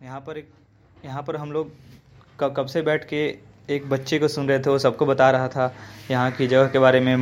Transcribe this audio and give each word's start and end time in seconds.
यहाँ 0.00 0.20
पर 0.20 0.38
एक, 0.38 0.48
यहाँ 1.04 1.22
पर 1.22 1.36
हम 1.36 1.52
लोग 1.52 1.70
कब 2.40 2.54
कब 2.56 2.66
से 2.66 2.82
बैठ 2.82 3.04
के 3.04 3.26
एक 3.70 3.88
बच्चे 3.88 4.18
को 4.18 4.28
सुन 4.28 4.48
रहे 4.48 4.58
थे, 4.58 4.70
वो 4.70 4.78
सबको 4.78 5.06
बता 5.06 5.30
रहा 5.30 5.48
था 5.48 5.72
यहाँ 6.10 6.30
की 6.32 6.46
जगह 6.46 6.68
के 6.68 6.78
बारे 6.78 7.00
में 7.00 7.16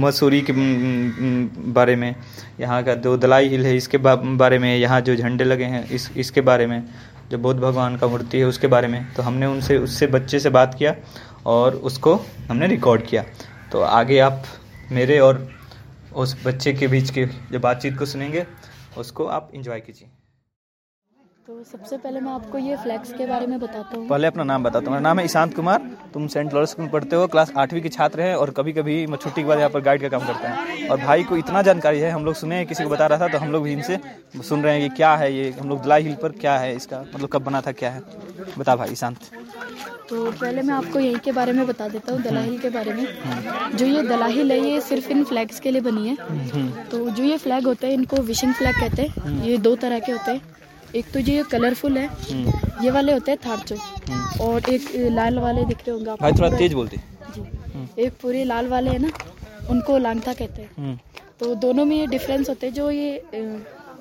मसूरी 0.00 0.40
के 0.40 0.52
बारे 1.72 1.94
में, 1.96 2.14
यहाँ 2.60 2.82
का 2.84 2.94
जो 2.96 3.16
दलाई 3.16 3.48
हिल 3.48 3.66
है, 3.66 3.76
इसके 3.76 3.98
बारे 3.98 4.58
में, 4.58 4.76
यहाँ 4.76 5.00
जो 5.00 5.16
झंडे 5.16 5.44
लगे 5.44 5.64
हैं, 5.64 5.84
इस, 5.86 6.10
इसके 6.16 6.40
बारे 6.40 6.66
में, 6.66 6.82
जो 7.30 7.38
बुद्ध 7.38 7.60
भगवान 7.60 7.96
का 7.96 8.06
मूर्ति 8.06 8.38
है, 8.38 8.44
उसके 8.44 8.66
बारे 8.66 8.88
में 8.88 9.12
तो 9.14 9.22
हमने 9.22 9.46
उनसे, 9.46 9.78
उससे 9.78 10.06
बच्चे 10.08 10.40
से 10.40 10.50
बात 10.50 10.74
किया 10.74 10.94
और 11.46 11.76
उसको 11.76 12.14
हमने 12.48 12.66
रिकॉर्ड 12.66 13.06
किया। 13.06 13.24
तो 13.72 13.80
आगे 13.82 14.18
आप 14.18 14.42
मेरे 14.92 15.18
और 15.20 15.48
उस 16.14 16.36
बच्चे 16.46 16.72
के 16.72 16.88
बीच 16.88 17.10
की 17.10 17.24
जो 17.24 17.58
बातचीत 17.60 17.98
को 17.98 18.06
सुनेंगे, 18.06 18.46
उसको 18.98 19.26
आप 19.26 19.50
इंजॉय 19.54 19.80
कीजिए। 19.80 20.08
तो 21.48 21.62
सबसे 21.64 21.96
पहले 21.96 22.20
मैं 22.20 22.32
आपको 22.32 22.58
ये 22.58 22.76
फ्लैग्स 22.76 23.12
के 23.12 23.26
बारे 23.26 23.46
में 23.46 23.58
बताता 23.60 23.96
हूँ। 23.96 24.06
पहले 24.08 24.26
अपना 24.26 24.44
नाम 24.44 24.62
बताता 24.62 24.78
हूँ। 24.80 24.90
मेरा 24.90 25.00
नाम 25.00 25.18
है 25.18 25.24
ईशांत 25.24 25.54
कुमार। 25.56 25.86
तुम 26.14 26.26
सेंट 26.28 26.52
लॉरेंस 26.54 26.70
स्कूल 26.70 26.84
में 26.84 26.90
पढ़ते 26.92 27.16
हो 27.16 27.26
क्लास 27.26 27.52
आठवीं 27.56 27.80
के 27.82 27.88
छात्र 27.88 28.20
हैं 28.20 28.34
और 28.36 28.50
कभी 28.50 28.72
कभी 28.72 28.96
मैं 29.06 29.16
छुट्टी 29.16 29.42
के 29.42 29.48
बाद 29.48 29.58
यहाँ 29.58 29.70
पर 29.70 29.80
गाइड 29.82 30.02
का 30.02 30.08
काम 30.08 30.26
करता 30.26 30.48
है। 30.48 30.88
और 30.88 31.00
भाई 31.00 31.24
को 31.24 31.36
इतना 31.36 31.62
जानकारी 31.62 32.00
है 32.00 32.10
हम 32.10 32.24
लोग 32.24 32.34
सुने 32.34 32.64
किसी 32.64 32.84
को 32.84 32.90
बता 32.90 33.06
रहा 33.06 33.18
था 33.18 33.28
तो 33.28 33.38
हम 33.38 33.52
लोग 33.52 33.64
भी 33.64 33.72
इनसे 33.72 33.98
सुन 34.42 34.62
रहे 34.62 34.80
हैं 34.80 34.90
कि 34.90 34.96
क्या 34.96 35.14
है 35.16 35.32
ये 35.34 35.50
हम 35.60 35.68
लोग 35.68 35.82
दलाई 35.84 36.02
हिल 36.02 36.14
पर 36.22 36.32
क्या 36.40 36.58
है 36.58 36.74
इसका 36.76 37.00
मतलब 37.04 37.28
कब 37.28 37.44
बना 37.44 37.60
था 37.60 37.72
क्या 37.72 37.90
है। 37.90 38.02
बता 38.58 38.76
भाई 38.76 38.92
ईशांत। 38.92 39.18
तो 40.08 40.30
पहले 40.32 40.62
मैं 40.62 40.74
आपको 40.74 41.00
यहीं 41.00 41.18
के 41.24 41.32
बारे 41.32 41.52
में 41.52 41.66
बता 41.66 41.88
देता 41.88 42.12
हूँ 42.12 42.22
दलाहिल 42.22 42.58
के 42.58 42.70
बारे 42.70 42.92
में। 42.92 43.76
जो 43.76 43.86
ये 43.86 44.02
दलाहिल 44.04 44.52
है 44.52 44.60
ये 44.60 44.80
सिर्फ़ 44.82 45.10
इन 45.12 45.24
फ्लैग्स 45.24 45.60
के 45.60 45.70
लिए 45.70 45.80
बनी 45.80 46.08
है। 46.08 46.86
तो 46.90 47.08
जो 47.08 47.24
ये 47.24 47.38
फ्लैग 47.38 47.66
होते 47.66 47.86
हैं 47.86 47.94
इनको 47.94 48.22
विशिंग 48.24 48.54
फ्लैग 48.54 48.80
कहते 48.80 49.02
हैं। 49.02 49.42
ये 49.44 49.58
दो 49.58 49.74
तरह 49.78 49.98
के 49.98 50.12
होते 50.12 50.30
हैं। 50.30 50.56
एक 50.96 51.10
तो 51.12 51.18
ये 51.20 51.42
कलरफुल 51.50 51.98
है। 51.98 52.08
ये 52.84 52.90
वाले 52.90 53.12
होते 53.12 53.30
हैं 53.30 53.38
थारचो 53.46 54.44
और 54.44 54.68
एक 54.70 54.90
लाल 55.12 55.38
वाले 55.38 55.64
दिख 55.64 55.78
रहे 55.78 55.90
होंगे 55.90 56.10
आपको 56.10 56.22
भाई 56.22 56.32
थोड़ा 56.32 56.56
तेज 56.56 56.72
बोलते। 56.74 56.96
जी। 57.36 58.02
एक 58.02 58.12
पूरे 58.22 58.44
लाल 58.44 58.68
वाले 58.68 58.90
है 58.90 58.98
ना 58.98 59.10
उनको 59.70 59.98
लांगथा 59.98 60.32
कहते 60.32 60.62
हैं। 60.62 60.70
हम्म, 60.78 60.98
तो 61.40 61.54
दोनों 61.56 61.84
में 61.84 61.96
ये 61.96 62.06
डिफरेंस 62.06 62.48
होते 62.48 62.66
हैं 62.66 62.74
जो 62.74 62.90
ये 62.90 63.22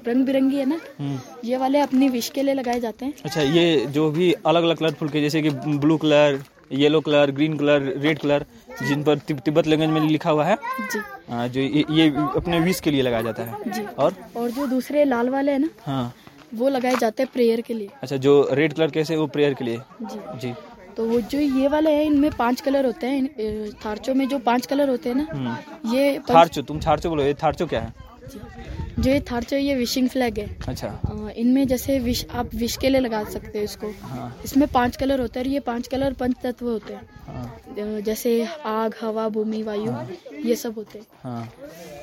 रंग 0.08 0.26
बिरंगी 0.26 0.58
है 0.58 0.66
ना 0.66 0.80
हम्म। 1.00 1.20
ये 1.46 1.58
वाले 1.58 1.80
अपनी 1.80 2.10
विश 2.10 2.30
के 2.36 2.44
लिए 2.44 2.54
लगाए 2.54 2.80
जाते 2.80 3.06
हैं। 3.06 3.14
अच्छा 3.26 3.42
ये 3.42 3.86
जो 3.92 4.10
भी 4.12 4.32
अलग 4.46 4.64
अलग 4.64 4.78
कलरफुल 4.78 5.10
के 5.10 5.22
जैसे 5.22 5.42
कि 5.42 5.50
blue 5.50 5.98
colour 5.98 6.40
yellow 6.72 7.00
colour 7.02 7.32
green 7.32 7.58
colour 7.58 7.82
red 7.98 8.20
colour 8.20 8.46
जिन 8.84 9.04
पर 9.04 9.18
तिब्बत 9.28 9.68
लैंग्वेज 9.68 9.90
में 9.90 10.02
लिखा 10.02 10.30
हुआ 10.30 10.46
है 10.46 10.56
जी। 10.56 11.00
आ, 11.32 11.48
जो 11.48 11.62
ये, 11.62 11.84
ये 11.92 12.08
अपने 12.36 12.60
विश 12.60 12.80
के 12.80 12.92
लिए 12.92 13.02
लगाया 13.02 13.22
जाता 13.22 13.44
है। 13.44 13.72
जी। 13.72 13.82
और? 13.98 14.14
और 14.38 14.50
जो 14.52 14.68
दूसरे 14.68 15.04
लाल 15.06 15.30
वाले 15.30 15.52
है 15.52 15.60
ना 15.60 15.70
हाँ। 15.86 16.14
वो 16.52 16.70
लगाए 16.70 16.96
जाते 16.96 17.24
हैं 17.24 17.30
प्रेयर 17.34 17.62
के 17.62 17.74
लिए। 17.74 17.90
अच्छा 18.02 18.18
जो 18.18 18.48
रेड 18.52 18.74
कलर 18.74 18.92
कैसे 18.92 19.16
वो 19.16 19.28
प्रेयर 19.28 19.54
के 19.54 19.66
लिए? 19.66 19.78
जी। 20.04 20.40
जी। 20.40 20.54
तो 20.98 21.06
वो 21.06 21.20
जो 21.22 21.40
ये 21.40 21.68
वाले 21.68 21.92
हैं 21.92 22.04
इनमें 22.06 22.32
पाँच 22.38 22.62
कलर 22.62 22.86
होते 22.86 23.08
हैं 23.08 23.72
थारचो 23.84 24.14
में 24.14 24.28
जो 24.28 24.40
पाँच 24.42 24.66
कलर 24.66 24.90
होते 24.90 25.10
हैं 25.10 25.16
ना 25.16 25.28
हम्म। 25.32 25.96
ये 25.96 26.20
थारचो 26.30 26.62
तुम 26.62 26.80
थारचो 26.80 27.10
बोलो 27.10 27.24
ये 27.24 27.34
थारचो 27.34 27.66
क्या 27.66 27.82
है? 27.82 27.94
जो। 28.28 28.40
ये 29.04 29.20
थारचो 29.22 29.56
ये 29.56 29.76
विशिंग 29.76 30.08
फ्लैग 30.10 30.40
है। 30.40 30.48
अच्छा। 30.68 31.32
इनमें 31.38 31.68
जैसे 31.68 32.00
विश 32.00 32.26
आप 32.32 32.56
विश 32.56 32.78
के 32.78 32.90
लिए 32.90 33.02
लगा 33.02 33.24
सकते 33.26 33.58
हैं 33.58 33.66
इसको। 33.66 33.92
हाँ। 34.02 34.36
इसमें 34.46 34.68
पाँच 34.68 34.96
कलर 34.96 35.22
होते 35.22 35.40
हैं 35.40 35.46
और 35.46 35.52
ये 35.54 35.60
पाँच 35.60 35.88
कलर 35.88 36.14
पंच 36.14 36.36
तत्व 36.44 36.66
होते 36.66 36.94
हैं। 36.94 37.27
हाँ 37.38 38.02
जैसे 38.02 38.32
आग 38.66 38.96
हवा 39.02 39.28
भूमि 39.30 39.62
वायु 39.64 39.92
ये 40.46 40.56
सब 40.56 40.76
होते 40.78 41.00
हैं। 41.00 41.06
हाँ। 41.24 41.50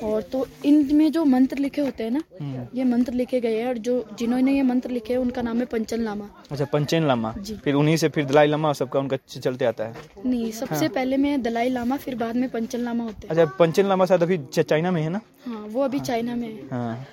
और 0.03 0.21
तो 0.31 0.45
इनमें 0.65 1.11
जो 1.11 1.23
मंत्र 1.25 1.57
लिखे 1.57 1.81
होते 1.81 2.03
हैं 2.03 2.11
ना 2.11 2.21
हम्म। 2.41 2.65
ये 2.77 2.83
मंत्र 2.83 3.13
लिखे 3.13 3.39
गए 3.41 3.59
हैं 3.59 3.67
और 3.67 3.77
जो 3.77 3.93
जिन्होंने 4.19 4.53
ये 4.55 4.61
मंत्र 4.63 4.89
लिखे 4.91 5.13
हैं 5.13 5.19
उनका 5.19 5.41
नाम 5.41 5.59
है 5.59 5.65
पंचन 5.65 6.01
लामा 6.01 6.29
अच्छा 6.51 6.65
पंचेन 6.73 7.07
लामा 7.07 7.33
जी। 7.37 7.55
फिर 7.63 7.75
उन्हीं 7.75 7.97
से 7.97 8.09
फिर 8.09 8.25
दलाई 8.25 8.47
लामा 8.47 8.73
सबका 8.73 8.99
उनका 8.99 9.17
चलते 9.29 9.65
आता 9.65 9.83
है? 9.83 9.95
नहीं 10.25 10.51
सबसे 10.51 10.87
पहले 10.89 11.17
में 11.17 11.41
दलाई 11.41 11.69
लामा 11.69 11.97
फिर 11.97 12.15
बाद 12.15 12.35
में 12.35 12.49
पंचन 12.49 12.79
लामा 12.79 13.03
होते 13.03 13.27
हैं। 13.27 13.29
अच्छा 13.29 13.45
पंचेन 13.59 13.87
लामा 13.87 14.05
शायद 14.05 14.23
अभी 14.23 14.37
चाइना 14.53 14.91
में 14.91 15.01
है 15.01 15.09
ना? 15.09 15.21
हाँ 15.45 15.65
वो 15.67 15.81
अभी 15.83 15.99
चाइना 16.01 16.35
में 16.35 16.47
है। 16.47 16.67
हाँ। 16.71 17.05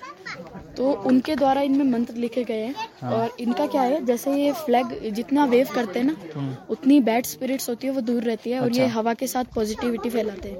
तो 0.77 0.91
उनके 1.07 1.35
द्वारा 1.35 1.61
इनमें 1.61 1.85
मंत्र 1.85 2.13
लिखे 2.15 2.43
गए 2.43 2.61
हैं। 2.61 3.09
और 3.09 3.35
इनका 3.39 3.65
क्या 3.67 3.81
है 3.81 4.03
जैसे 4.05 4.31
ये 4.35 4.51
फ्लैग 4.65 4.93
जितना 5.13 5.45
वेव 5.45 5.67
करते 5.75 5.99
हैं 5.99 6.05
ना 6.05 6.65
उतनी 6.69 6.99
बैड 7.01 7.25
स्पिरिट्स 7.25 7.69
होती 7.69 7.87
है 7.87 7.93
वो 7.93 8.01
दूर 8.13 8.23
रहती 8.23 8.51
है 8.51 8.59
और 8.61 8.75
ये 8.77 8.87
हवा 8.89 9.13
के 9.13 9.27
साथ 9.27 9.53
पॉजिटिविटी 9.55 10.09
फैलाते 10.09 10.49
हैं। 10.49 10.57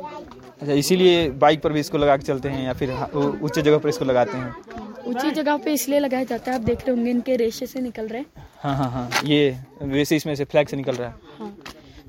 अच्छा 0.62 0.74
इसीलिए 0.76 1.30
बाइक 1.42 1.62
पर 1.62 1.74
भी 1.74 1.80
इसको 1.80 1.98
लगा 1.98 2.18
के 2.18 2.24
चलते 2.24 2.50
हैं 2.50 2.66
या 2.66 2.74
फिर 2.74 2.92
ऊँचे 3.16 3.62
जगह 3.62 3.78
पर 3.78 3.90
इसको 3.90 4.06
लगाते 4.06 4.38
हैं? 4.38 4.82
ऊँची 5.08 5.32
जगह 5.32 5.58
पे 5.58 5.74
इसलिए 5.74 6.00
लगाया 6.00 6.24
जाता 6.26 6.52
है 6.52 6.58
आप 6.58 6.64
देख 6.64 6.80
रहे 6.80 6.96
होंगे 6.96 7.12
इनके 7.12 7.36
रेशे 7.38 7.66
से 7.66 7.80
निकल 7.82 8.08
रहे 8.08 8.20
हैं। 8.20 8.48
हाँ 8.60 8.76
हाँ 8.76 8.90
हाँ 8.92 9.10
ये 9.26 9.58
वैसे 9.84 10.16
इसमें 10.16 10.36
से 10.36 10.44
फ्लैग 10.46 10.68
से 10.68 10.78
निकल 10.78 10.96
रहा 10.96 11.08
है। 11.08 11.16
हाँ। 11.40 11.56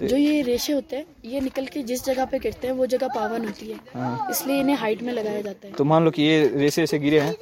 जो 0.03 0.17
ये 0.17 0.41
रेशे 0.43 0.73
होते 0.73 0.97
हैं 0.97 1.05
ये 1.25 1.41
निकल 1.41 1.67
के 1.67 1.83
जिस 1.83 2.05
जगह 2.05 2.25
पे 2.25 2.39
गिरते 2.39 2.67
हैं 2.67 2.75
वो 2.75 2.87
जगह 2.87 3.09
पावन 3.15 3.45
होती 3.45 3.67
है। 3.67 3.79
हाँ। 3.95 4.29
इसलिए 4.31 4.61
इन्हें 4.61 4.77
हाइट 4.77 5.03
में 5.03 5.13
लगाया 5.13 5.41
जाता 5.41 5.67
है। 5.67 5.73
तो 5.75 5.85
मान 5.85 6.05
लो 6.05 6.11
कि 6.11 6.23
ये 6.23 6.47
रेशे 6.57 6.83
ऐसे 6.83 6.99
गिरे 6.99 7.21
हैं 7.21 7.35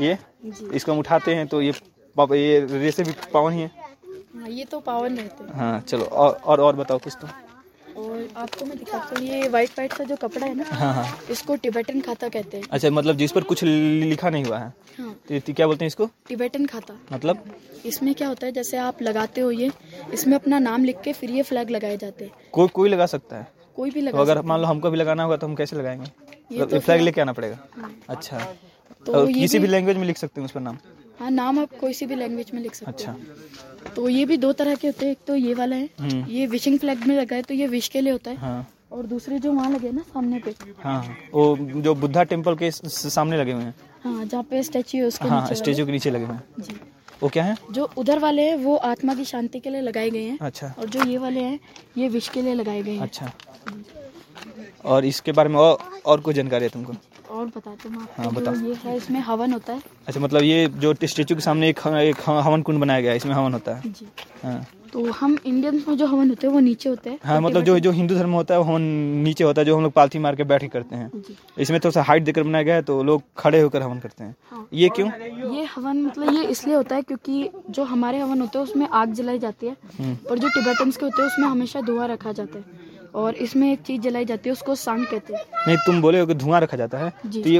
ये 0.00 0.16
इसको 0.74 0.92
हम 0.92 0.98
उठाते 0.98 1.34
हैं 1.34 1.46
तो 1.46 1.62
ये 1.62 1.72
ये 2.16 2.60
रेसे 2.72 3.02
भी 3.02 3.12
पावन 3.32 3.52
ही 3.52 3.60
है। 3.60 3.79
हाँ 4.36 4.48
ये 4.48 4.64
तो 4.64 4.80
पावन 4.80 5.16
रहते 5.16 5.44
हैं। 5.44 5.54
हाँ 5.54 5.80
चलो 5.80 6.04
और 6.04 6.32
और, 6.34 6.60
और 6.60 6.76
बताओ 6.76 6.98
कुछ 6.98 7.16
तो। 7.20 7.28
और 8.02 8.28
आपको 8.36 8.64
मैं 8.64 8.78
दिखाता 8.78 9.18
हूँ 9.18 9.26
ये 9.26 9.48
व्हाइट 9.48 9.70
व्हाइट 9.70 9.92
सा 9.92 10.04
जो 10.04 10.16
कपड़ा 10.16 10.46
है 10.46 10.54
ना 10.54 10.64
हाँ 10.72 10.92
हाँ। 10.94 11.18
इसको 11.30 11.56
टिबेटन 11.56 12.00
खाता 12.00 12.28
कहते 12.28 12.56
हैं। 12.56 12.64
अच्छा 12.70 12.90
मतलब 12.90 13.16
जिस 13.16 13.32
पर 13.32 13.42
कुछ 13.42 13.64
लिखा 13.64 14.30
नहीं 14.30 14.44
हुआ 14.44 14.58
है। 14.58 14.72
हाँ। 14.98 15.16
तो 15.28 15.34
ये 15.34 15.40
क्या 15.40 15.66
बोलते 15.66 15.84
हैं 15.84 15.86
इसको? 15.86 16.06
टिबेटन 16.28 16.66
खाता। 16.66 16.94
मतलब? 17.12 17.44
इसमें 17.86 18.14
क्या 18.14 18.28
होता 18.28 18.46
है 18.46 18.52
जैसे 18.52 18.76
आप 18.76 19.02
लगाते 19.02 19.40
हो 19.40 19.50
ये 19.50 19.70
इसमें 20.12 20.34
अपना 20.34 20.58
नाम 20.58 20.84
लिख 20.84 21.00
के 21.00 21.12
फिर 21.12 21.30
ये 21.30 21.42
फ्लैग 21.42 21.70
लगाए 21.70 21.96
जाते 21.96 22.24
हैं। 22.24 22.32
कोई 22.52 22.68
कोई 22.68 22.88
लगा 22.88 23.06
सकता 23.06 23.36
है? 23.36 23.46
कोई 23.76 23.90
भी 23.90 24.00
तो 24.00 24.06
लगा 24.06 24.20
अगर 24.20 24.42
मान 24.42 24.60
लो 24.60 24.66
हमको 24.66 24.90
भी 24.90 24.96
लगाना 24.98 25.22
होगा 25.22 25.36
तो 25.36 25.46
हम 25.46 25.54
कैसे 25.54 25.76
लगाएँगे? 25.76 26.10
ये 26.52 26.62
मतलब 26.62 26.80
फ्लैग 26.80 27.00
लेके 27.00 27.20
आना 27.20 27.32
पड़ेगा। 27.32 27.58
हाँ। 27.76 27.94
अच्छा। 28.08 28.38
तो 29.06 29.26
किसी 29.26 29.58
भी- 29.58 29.70
लैंग्वेज 29.70 29.96
में 29.96 30.04
लिख 30.04 30.16
सकते 30.18 30.40
हैं 30.40 30.46
उस 30.46 30.52
पर 30.52 30.60
नाम? 30.60 30.78
हाँ 31.20 31.30
नाम 31.30 31.58
आप 31.58 31.68
कोई 31.80 31.92
सी 31.92 32.06
भी 32.06 32.14
लैंग्वेज 32.14 32.50
में 32.54 32.60
लिख 32.62 32.74
सकते 32.74 33.04
हैं। 33.04 33.10
अच्छा 33.10 33.69
तो 33.96 34.08
ये 34.08 34.24
भी 34.24 34.36
दो 34.36 34.52
तरह 34.52 34.74
के 34.74 34.86
होते 34.88 35.04
हैं। 35.04 35.12
एक 35.12 35.18
तो 35.26 35.34
ये 35.36 35.54
वाला 35.54 35.76
है 35.76 35.88
हम्म। 36.00 36.24
ये 36.30 36.46
विशिंग 36.46 36.78
फ्लैग 36.78 37.06
में 37.06 37.14
लगा 37.16 37.36
है 37.36 37.42
तो 37.42 37.54
ये 37.54 37.66
विश 37.66 37.88
के 37.88 38.00
लिए 38.00 38.12
होता 38.12 38.30
है। 38.30 38.36
हाँ। 38.36 38.66
और 38.92 39.06
दूसरे 39.06 39.38
जो 39.38 39.52
वहाँ 39.52 39.70
लगे 39.70 39.90
ना 39.92 40.02
सामने 40.04 40.38
पे। 40.38 40.54
हाँ 40.82 41.02
हाँ। 41.04 41.16
वो 41.34 41.56
जो 41.58 41.94
बुद्धा 41.94 42.22
टेंपल 42.24 42.54
के 42.54 42.70
सामने 42.70 43.36
लगे 43.36 43.52
हुए 43.52 43.62
हैं। 43.62 43.74
हाँ 44.04 44.24
जहाँ 44.24 44.42
पे 44.42 44.62
स्टैचू 44.62 44.98
है 44.98 45.04
उसके 45.04 45.28
हाँ 45.28 45.42
नीचे 45.42 45.54
स्टेचू 45.54 45.86
के 45.86 45.92
नीचे 45.92 46.10
लगे 46.10 46.24
हुए 46.24 46.34
हैं। 46.34 46.42
जी। 46.60 46.74
वो 47.22 47.28
क्या 47.28 47.44
है? 47.44 47.56
जो 47.72 47.88
उधर 47.98 48.18
वाले 48.18 48.42
हैं 48.42 48.56
वो 48.56 48.76
आत्मा 48.76 49.14
की 49.14 49.24
शांति 49.24 49.60
के 49.60 49.70
लिए 49.70 49.80
लगाए 49.80 50.10
गए 50.10 50.22
हैं। 50.22 50.38
अच्छा। 50.40 50.74
और 50.78 50.88
जो 50.88 51.04
ये 51.04 51.18
वाले 51.18 51.40
हैं 51.40 51.58
ये 51.98 52.08
विश 52.08 52.28
के 52.28 52.42
लिए 52.42 52.54
लगाए 52.54 52.82
गए 52.82 52.92
हैं। 52.92 53.00
अच्छा। 53.00 53.30
और 54.84 55.04
इसके 55.04 55.32
बारे 55.32 55.48
में 55.48 55.58
और 55.58 55.78
और 56.06 56.20
कोई 56.20 56.34
जानकारी 56.34 56.64
है 56.64 56.70
तुमको? 56.70 56.92
और 57.30 57.46
बताते 57.46 57.88
हैं 57.88 57.98
हाँ, 58.16 58.24
जो 58.24 58.30
बताओ। 58.30 58.54
ये 58.66 58.74
है 58.84 58.96
इसमें 58.96 59.20
हवन 59.20 59.52
होता 59.52 59.72
है। 59.72 59.82
अच्छा 60.08 60.20
मतलब 60.20 60.42
ये 60.42 60.66
जो 60.76 60.94
स्टेचू 61.04 61.34
के 61.34 61.40
सामने 61.40 61.68
एक 61.68 61.86
एक 61.86 62.28
हवन 62.28 62.62
कुंड 62.62 62.80
बनाया 62.80 63.00
गया 63.00 63.10
है 63.10 63.16
इसमें 63.16 63.34
हवन 63.34 63.52
होता 63.52 63.74
है। 63.74 63.92
जी। 63.92 64.06
हाँ। 64.42 64.66
तो 64.92 65.04
हम 65.12 65.36
इंडियंस 65.46 65.84
में 65.88 65.96
जो 65.96 66.06
हवन 66.06 66.28
होते 66.28 66.46
हैं 66.46 66.52
वो 66.54 66.60
नीचे 66.60 66.88
होते 66.88 67.10
हैं 67.10 67.18
हाँ 67.24 67.40
मतलब 67.40 67.62
जो 67.64 67.78
जो 67.80 67.90
हिंदू 67.90 68.14
धर्म 68.14 68.32
होता 68.32 68.54
है 68.54 68.60
वो 68.60 68.66
हवन 68.66 68.82
नीचे 69.24 69.44
होता 69.44 69.60
है 69.60 69.64
जो 69.66 69.76
हम 69.76 69.82
लोग 69.82 69.92
पालथी 69.92 70.18
मार 70.18 70.36
के 70.36 70.44
बैठ 70.44 70.60
के 70.60 70.68
करते 70.68 70.96
हैं। 70.96 71.10
इसमें 71.58 71.78
थोड़ा 71.80 71.92
सा 71.92 72.02
हाइट 72.02 72.22
देकर 72.24 72.42
बनाया 72.42 72.64
गया 72.64 72.74
है 72.74 72.82
तो 72.82 73.02
लोग 73.02 73.22
खड़े 73.38 73.60
होकर 73.60 73.82
हवन 73.82 73.98
करते 73.98 74.24
हैं। 74.24 74.34
हाँ। 74.50 74.66
ये 74.74 74.88
क्यों? 74.96 75.08
ये 75.56 75.64
हवन 75.74 76.02
मतलब 76.02 76.34
ये 76.34 76.44
इसलिए 76.46 76.74
होता 76.74 76.96
है 76.96 77.02
क्योंकि 77.02 77.48
जो 77.70 77.84
हमारे 77.84 78.18
हवन 78.20 78.40
होते 78.40 78.58
हैं 78.58 78.64
उसमें 78.64 78.86
आग 78.88 79.12
जलाई 79.14 79.38
जाती 79.38 79.66
है। 79.66 79.76
हम्म, 79.98 80.16
और 80.30 80.38
जो 80.38 80.48
टिबेटन्स 80.48 80.96
के 80.96 81.04
होते 81.06 81.22
हैं 81.22 81.28
उसमें 81.28 81.48
हमेशा 81.48 81.80
धुआँ 81.80 82.08
रखा 82.08 82.32
जाता 82.32 82.58
है। 82.58 82.88
और 83.14 83.34
इसमें 83.36 83.70
एक 83.72 83.82
चीज़ 83.82 84.00
जलाई 84.02 84.24
जाती 84.24 84.48
है 84.48 84.52
उसको 84.52 84.74
सांग 84.74 85.04
कहते 85.06 85.34
हैं। 85.34 85.42
नहीं 85.66 85.76
तुम 85.86 86.00
बोले 86.02 86.20
हो 86.20 86.26
कि 86.26 86.34
धुआँ 86.34 86.60
रखा 86.60 86.76
जाता 86.76 86.98
है। 86.98 87.10
तो 87.26 87.48
ये 87.48 87.58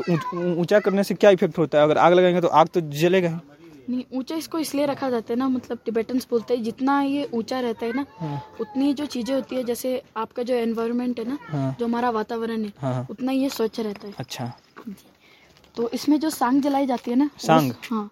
ऊँचा 0.56 0.80
करने 0.80 1.04
से 1.04 1.14
क्या 1.14 1.30
इफ़ेक्ट 1.30 1.58
होता 1.58 1.78
है? 1.78 1.84
अगर 1.84 1.98
आग 1.98 2.12
लगाएँगे 2.12 2.40
तो 2.40 2.48
आग 2.48 2.68
तो 2.74 2.80
जलेगा 2.80 3.40
नहीं 3.90 4.04
ऊँचा 4.14 4.34
इसको 4.36 4.58
इसलिए 4.58 4.86
रखा 4.86 5.08
जाता 5.10 5.32
है 5.32 5.38
ना 5.38 5.48
मतलब 5.48 5.78
टिबेटन्स 5.84 6.26
बोलते 6.30 6.54
हैं 6.54 6.62
जितना 6.62 7.00
ये 7.02 7.28
ऊँचा 7.34 7.60
रहता 7.60 7.86
है 7.86 7.92
ना 7.92 8.04
हाँ। 8.18 8.42
उतनी 8.60 8.92
जो 8.94 9.06
चीज़ें 9.06 9.34
होती 9.34 9.56
है 9.56 9.62
जैसे 9.64 10.00
आपका 10.16 10.42
जो 10.42 10.54
एनवायरमेंट 10.54 11.18
है 11.18 11.28
ना 11.28 11.38
हाँ। 11.42 11.74
जो 11.80 11.86
हमारा 11.86 12.10
वातावरण 12.10 12.64
है 12.64 12.72
हाँ 12.80 12.92
हाँ, 12.94 13.06
उतना 13.10 13.32
ये 13.32 13.48
स्वच्छ 13.48 13.80
रहता 13.80 14.06
है। 14.06 14.14
अच्छा। 14.18 14.52
तो 15.76 15.88
इसमें 15.94 16.18
जो 16.20 16.30
सांग 16.30 16.60
जलाई 16.62 16.86
जाती 16.86 17.10
है 17.10 17.16
ना 17.16 17.28
सांग? 17.38 17.72
हाँ। 17.90 18.10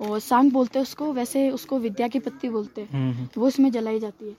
और 0.00 0.18
सांग 0.20 0.50
बोलते 0.52 0.78
हैं 0.78 0.82
उसको 0.82 1.12
वैसे 1.12 1.48
उसको 1.50 1.78
विद्या 1.78 2.08
की 2.08 2.18
पत्ती 2.18 2.48
बोलते 2.48 2.80
हैं। 2.80 2.88
हम्म, 2.90 3.12
हम्म, 3.12 3.28
वो 3.38 3.48
इसमें 3.48 3.70
जलाई 3.72 3.98
जाती 4.00 4.28
है। 4.28 4.34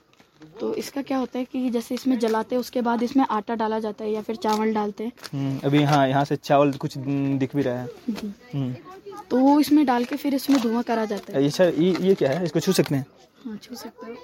तो 0.60 0.72
इसका 0.74 1.02
क्या 1.02 1.18
होता 1.18 1.38
है 1.38 1.44
कि 1.44 1.70
जैसे 1.70 1.94
इसमें 1.94 2.18
जलाते 2.18 2.54
हैं 2.54 2.60
उसके 2.60 2.80
बाद 2.82 3.02
इसमें 3.02 3.24
आटा 3.30 3.54
डाला 3.54 3.78
जाता 3.78 4.04
है 4.04 4.10
या 4.10 4.22
फिर 4.22 4.36
चावल 4.36 4.72
डालते 4.74 5.04
हैं। 5.04 5.12
हम्म, 5.32 5.58
अभी 5.64 5.82
हाँ 5.82 6.06
यहाँ 6.08 6.24
से 6.24 6.36
चावल 6.36 6.72
कुछ 6.76 6.96
दिख 6.98 7.56
भी 7.56 7.62
रहा 7.62 7.80
है। 7.80 7.88
हम्म, 8.54 8.72
तो 9.30 9.58
इसमें 9.60 9.84
डाल 9.86 10.04
के 10.04 10.16
फिर 10.16 10.34
इसमें 10.34 10.60
धुआँ 10.60 10.82
करा 10.82 11.04
जाता 11.04 11.32
है। 11.32 11.46
अच्छा 11.46 11.64
ये 11.64 11.94
ये 12.00 12.14
क्या 12.14 12.30
है? 12.30 12.44
इसको 12.44 12.60
छू 12.60 12.72
सकते 12.72 12.94
हैं? 12.94 13.06
हाँ 13.44 13.56
छू 13.62 13.74
सकते 13.74 14.06
हो। 14.06 14.16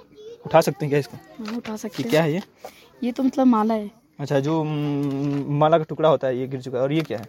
उठा 0.47 0.61
सकते 0.61 0.85
हैं 0.85 0.91
क्या 0.91 0.99
इसको? 0.99 1.45
हाँ 1.45 1.57
उठा 1.57 1.77
सकते 1.77 2.03
हैं। 2.03 2.11
क्या 2.11 2.23
है 2.23 2.33
ये? 2.33 2.43
ये 3.05 3.13
तो 3.13 3.23
मतलब 3.23 3.47
माला 3.47 3.75
है। 3.75 3.91
अच्छा 4.19 4.41
जो 4.41 4.61
हम्म, 4.61 5.59
माला 5.59 5.79
का 5.79 5.85
टुकड़ा 5.85 6.09
होता 6.09 6.27
है 6.27 6.39
ये 6.39 6.47
गिर 6.47 6.61
चुका 6.61 6.79
है। 6.79 6.85
और 6.85 6.93
ये 6.93 7.03
क्या 7.03 7.19
है? 7.19 7.27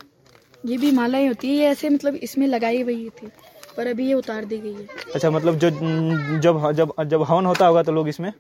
ये 0.66 0.78
भी 0.78 0.92
माला 0.92 1.18
ही 1.18 1.28
होती 1.28 1.48
है। 1.48 1.56
ये 1.56 1.66
ऐसे 1.68 1.90
मतलब 1.90 2.16
इसमें 2.18 2.48
लगाई 2.48 2.82
हुई 2.82 3.10
थी 3.12 3.28
पर 3.78 3.88
अभी 3.88 4.08
ये 4.08 4.14
उतार 4.14 4.46
दी 4.46 4.58
गई 4.58 4.74
है। 4.74 4.88
अच्छा 5.16 5.30
मतलब 5.32 5.58
जो 5.60 5.70
जब 5.70 6.72
जब 6.72 6.94
जब 7.04 7.24
हवन 7.24 7.46
होता 7.46 7.68
होगा 7.68 7.84
तो 7.84 7.92
लोग 7.92 8.08
इसमें 8.10 8.32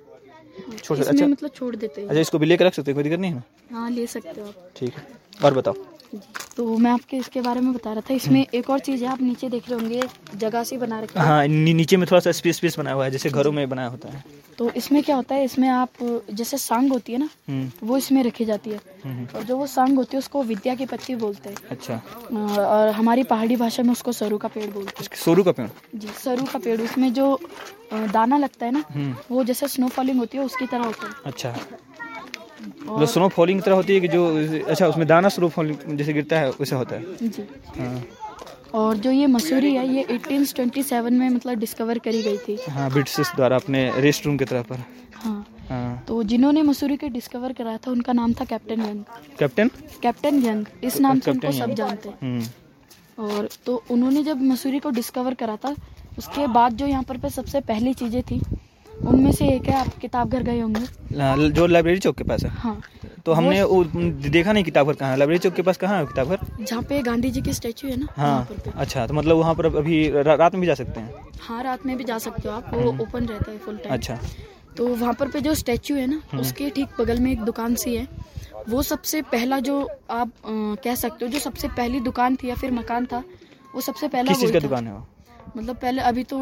छोड़ 0.83 0.97
अच्छा। 0.99 1.27
मतलब 1.27 1.49
छोड़ 1.49 1.75
देते 1.75 2.01
हैं। 2.01 2.07
अच्छा 2.07 2.21
इसको 2.21 2.39
भी 2.39 2.45
लेकर 2.45 2.65
रख 2.65 2.73
सकते 2.73 2.91
हैं? 2.91 2.95
कोई 2.95 3.03
दिक्कत 3.03 3.19
नहीं 3.19 3.31
है 3.31 3.37
ना? 3.37 3.43
हाँ 3.71 3.89
ले 3.91 4.07
सकते 4.07 4.41
हो 4.41 4.47
आप। 4.47 4.69
ठीक 4.75 4.93
है। 4.93 5.07
और 5.43 5.53
बताओ। 5.53 5.75
तो 6.55 6.77
मैं 6.77 6.91
आपके 6.91 7.17
इसके 7.17 7.41
बारे 7.41 7.61
में 7.61 7.71
बता 7.73 7.91
रहा 7.91 8.01
था। 8.09 8.13
इसमें 8.13 8.45
एक 8.53 8.69
और 8.69 8.79
चीज़ 8.79 9.03
है 9.03 9.09
आप 9.11 9.21
नीचे 9.21 9.49
देख 9.49 9.69
रहे 9.69 9.79
होंगे 9.79 10.01
जगह 10.35 10.63
से 10.63 10.77
बना 10.77 10.99
रखी 10.99 11.19
है। 11.19 11.25
हाँ 11.25 11.45
नी, 11.47 11.73
नीचे 11.73 11.97
में 11.97 12.07
थोड़ा 12.11 12.19
सा 12.19 12.31
स्पेस 12.31 12.57
स्पेस 12.57 12.77
बनाया 12.79 12.95
हुआ 12.95 13.05
है 13.05 13.11
जैसे 13.11 13.29
घरों 13.29 13.51
में 13.51 13.67
बनाया 13.69 13.87
होता 13.87 14.09
है। 14.09 14.23
तो 14.57 14.69
इसमें 14.77 15.01
क्या 15.03 15.15
होता 15.15 15.35
है 15.35 15.43
इसमें 15.43 15.67
आप 15.69 15.89
जैसे 16.33 16.57
सांग 16.57 16.91
होती 16.91 17.13
है 17.13 17.19
ना 17.19 17.29
हम्म। 17.49 17.87
वो 17.87 17.97
इसमें 17.97 18.21
रखी 18.23 18.45
जाती 18.45 18.69
है। 18.69 18.79
हम्म, 19.03 19.27
और 19.35 19.43
जो 19.43 19.57
वो 19.57 19.67
सांग 19.67 19.97
होती 19.97 20.17
है 20.17 20.19
उसको 20.19 20.41
विद्या 20.43 20.75
की 20.75 20.85
पत्ती 20.85 21.15
बोलते 21.15 21.49
हैं। 21.49 21.57
अच्छा। 21.71 22.01
और 22.63 22.89
हमारी 22.89 23.23
पहाड़ी 23.23 23.55
भाषा 23.55 23.83
में 23.83 23.91
उसको 23.91 24.11
सरू 24.11 24.37
का 24.37 24.47
पेड़ 24.47 24.69
बोलते 24.71 25.03
हैं। 25.03 25.17
सोरू 25.17 25.43
का 25.43 25.51
पेड़? 25.51 25.69
जी 25.95 26.07
सरू 26.23 26.45
का 26.45 26.59
पेड़। 26.59 26.79
उसमें 26.81 27.11
जो 27.13 27.39
दाना 27.93 28.37
लगता 28.37 28.65
है 28.65 28.71
ना 28.71 28.83
हम्म। 28.89 29.15
वो 29.31 29.43
जैसे 29.43 29.67
स्नो 29.67 29.87
फॉलिंग 29.89 30.19
होती 30.19 30.37
है 30.37 30.43
उसकी 30.43 30.65
तरह 30.65 30.85
होता 30.85 31.07
है। 31.07 31.13
अच्छा। 31.25 31.55
और 32.59 32.95
मतलब 32.95 33.07
स्नो 33.07 33.27
फॉलिंग 33.29 33.61
तरह 33.61 33.75
होती 33.75 33.93
है 33.93 33.99
कि 33.99 34.07
जो 34.07 34.25
अच्छा 34.65 34.87
उसमें 34.87 35.07
दाना 35.07 35.29
स्नो 35.29 35.49
फॉलिंग 35.49 35.97
जैसे 35.97 36.13
गिरता 36.13 36.39
है 36.39 36.49
वैसा 36.51 36.75
होता 36.75 36.95
है। 36.95 37.27
जी। 37.27 37.47
हाँ। 37.77 38.01
और 38.73 38.97
जो 38.97 39.11
ये 39.11 39.27
मसूरी 39.27 39.73
है 39.75 39.87
ये 39.87 40.03
1827 40.11 41.11
में 41.11 41.29
मतलब 41.29 41.59
डिस्कवर 41.59 41.99
करी 41.99 42.21
गई 42.23 42.37
थी। 42.37 42.57
हाँ 42.69 42.89
ब्रिटिश 42.91 43.31
द्वारा 43.35 43.55
अपने 43.55 43.91
रेस्ट 43.97 44.25
रूम 44.25 44.37
की 44.37 44.45
तरह 44.45 44.61
पर। 44.61 44.83
हाँ। 45.15 45.45
हाँ। 45.69 46.03
तो 46.07 46.21
जिन्होंने 46.23 46.61
मसूरी 46.63 46.97
के 46.97 47.09
डिस्कवर 47.09 47.53
कराया 47.53 47.77
था 47.77 47.91
उनका 47.91 48.13
नाम 48.13 48.33
था 48.33 48.45
captain 48.45 48.81
Young 48.81 49.03
captain 49.39 49.69
captain 50.01 50.43
Young 50.45 50.65
इस 50.83 50.99
नाम 50.99 51.19
से 51.19 51.31
उनको 51.31 51.51
सब 51.51 51.73
जानते। 51.73 52.09
हैं 52.09 52.17
हम्म। 52.21 53.25
और 53.25 53.49
तो 53.65 53.81
उन्होंने 53.91 54.23
जब 54.23 54.41
मसूरी 54.43 54.79
को 54.79 54.89
डिस्कवर 54.91 55.33
करा 55.33 55.55
था 55.55 55.75
उसके 56.17 56.47
बाद 56.49 56.73
जो 56.73 56.87
यहाँ 56.87 57.03
पर 57.03 57.17
पे 57.17 57.29
सबसे 57.29 57.59
पहली 57.63 57.93
चीज़ें 57.93 58.21
थी 58.21 58.41
उनमें 59.07 59.31
से 59.31 59.47
एक 59.49 59.67
है 59.69 59.75
आप 59.79 59.87
किताब 60.01 60.29
घर 60.29 60.43
गए 60.43 60.59
होंगे। 60.59 61.49
जो 61.51 61.65
लाइब्रेरी 61.67 61.99
चौक 61.99 62.15
के 62.17 62.23
पास 62.23 62.43
है। 62.43 62.49
हाँ। 62.49 62.81
तो 63.25 63.33
हमने 63.33 63.61
वो 63.63 63.83
देखा 64.29 64.51
नहीं 64.53 64.63
किताब 64.63 64.87
घर 64.87 64.93
कहाँ 64.95 65.17
लाइब्रेरी 65.17 65.39
चौक 65.39 65.53
के 65.53 65.61
पास 65.61 65.77
कहाँ 65.77 65.97
है 65.99 66.05
किताब 66.05 66.29
घर? 66.29 66.39
जहाँ 66.61 66.81
पे 66.89 67.01
गांधी 67.01 67.29
जी 67.31 67.41
की 67.41 67.53
स्टैचू 67.53 67.87
है 67.87 67.95
ना 67.99 68.07
हाँ। 68.15 68.47
अच्छा 68.75 69.05
तो 69.07 69.13
मतलब 69.13 69.37
वहाँ 69.37 69.53
पर 69.55 69.65
अभी 69.65 70.07
रात 70.23 70.53
में 70.53 70.61
भी 70.61 70.67
जा 70.67 70.73
सकते 70.73 70.99
हैं? 70.99 71.13
हाँ 71.41 71.63
रात 71.63 71.85
में 71.85 71.95
भी 71.97 72.03
जा 72.03 72.17
सकते 72.17 72.47
हो 72.49 72.55
आप। 72.55 72.73
वो 72.73 72.91
ओपन 73.03 73.25
रहता 73.25 73.51
है 73.51 73.57
फुल 73.57 73.77
टाइम 73.77 73.93
अच्छा। 73.95 74.19
तो 74.77 74.87
वहाँ 74.87 75.13
पर 75.13 75.27
पे 75.27 75.41
जो 75.41 75.53
स्टैचू 75.55 75.95
है 75.95 76.07
ना 76.07 76.21
उसके 76.39 76.69
ठीक 76.69 76.87
बगल 76.99 77.19
में 77.19 77.31
एक 77.31 77.41
दुकान 77.45 77.75
सी 77.75 77.95
है। 77.95 78.07
वो 78.69 78.81
सबसे 78.83 79.21
पहला 79.31 79.59
जो 79.59 79.79
आप 80.11 80.27
अ, 80.27 80.51
कह 80.83 80.95
सकते 80.95 81.25
हो 81.25 81.31
जो 81.31 81.39
सबसे 81.39 81.67
पहली 81.67 81.99
दुकान 81.99 82.35
थी 82.35 82.49
या 82.49 82.55
फिर 82.55 82.71
मकान 82.71 83.05
था 83.05 83.23
वो 83.75 83.81
सबसे 83.81 84.07
पहला 84.07 84.31
किस 84.31 84.39
चीज़ 84.41 84.53
का 84.53 84.59
दुकान 84.59 84.87
है 84.87 84.93
वो? 84.93 85.05
मतलब 85.57 85.75
पहले 85.75 86.01
अभी 86.01 86.23
तो 86.23 86.37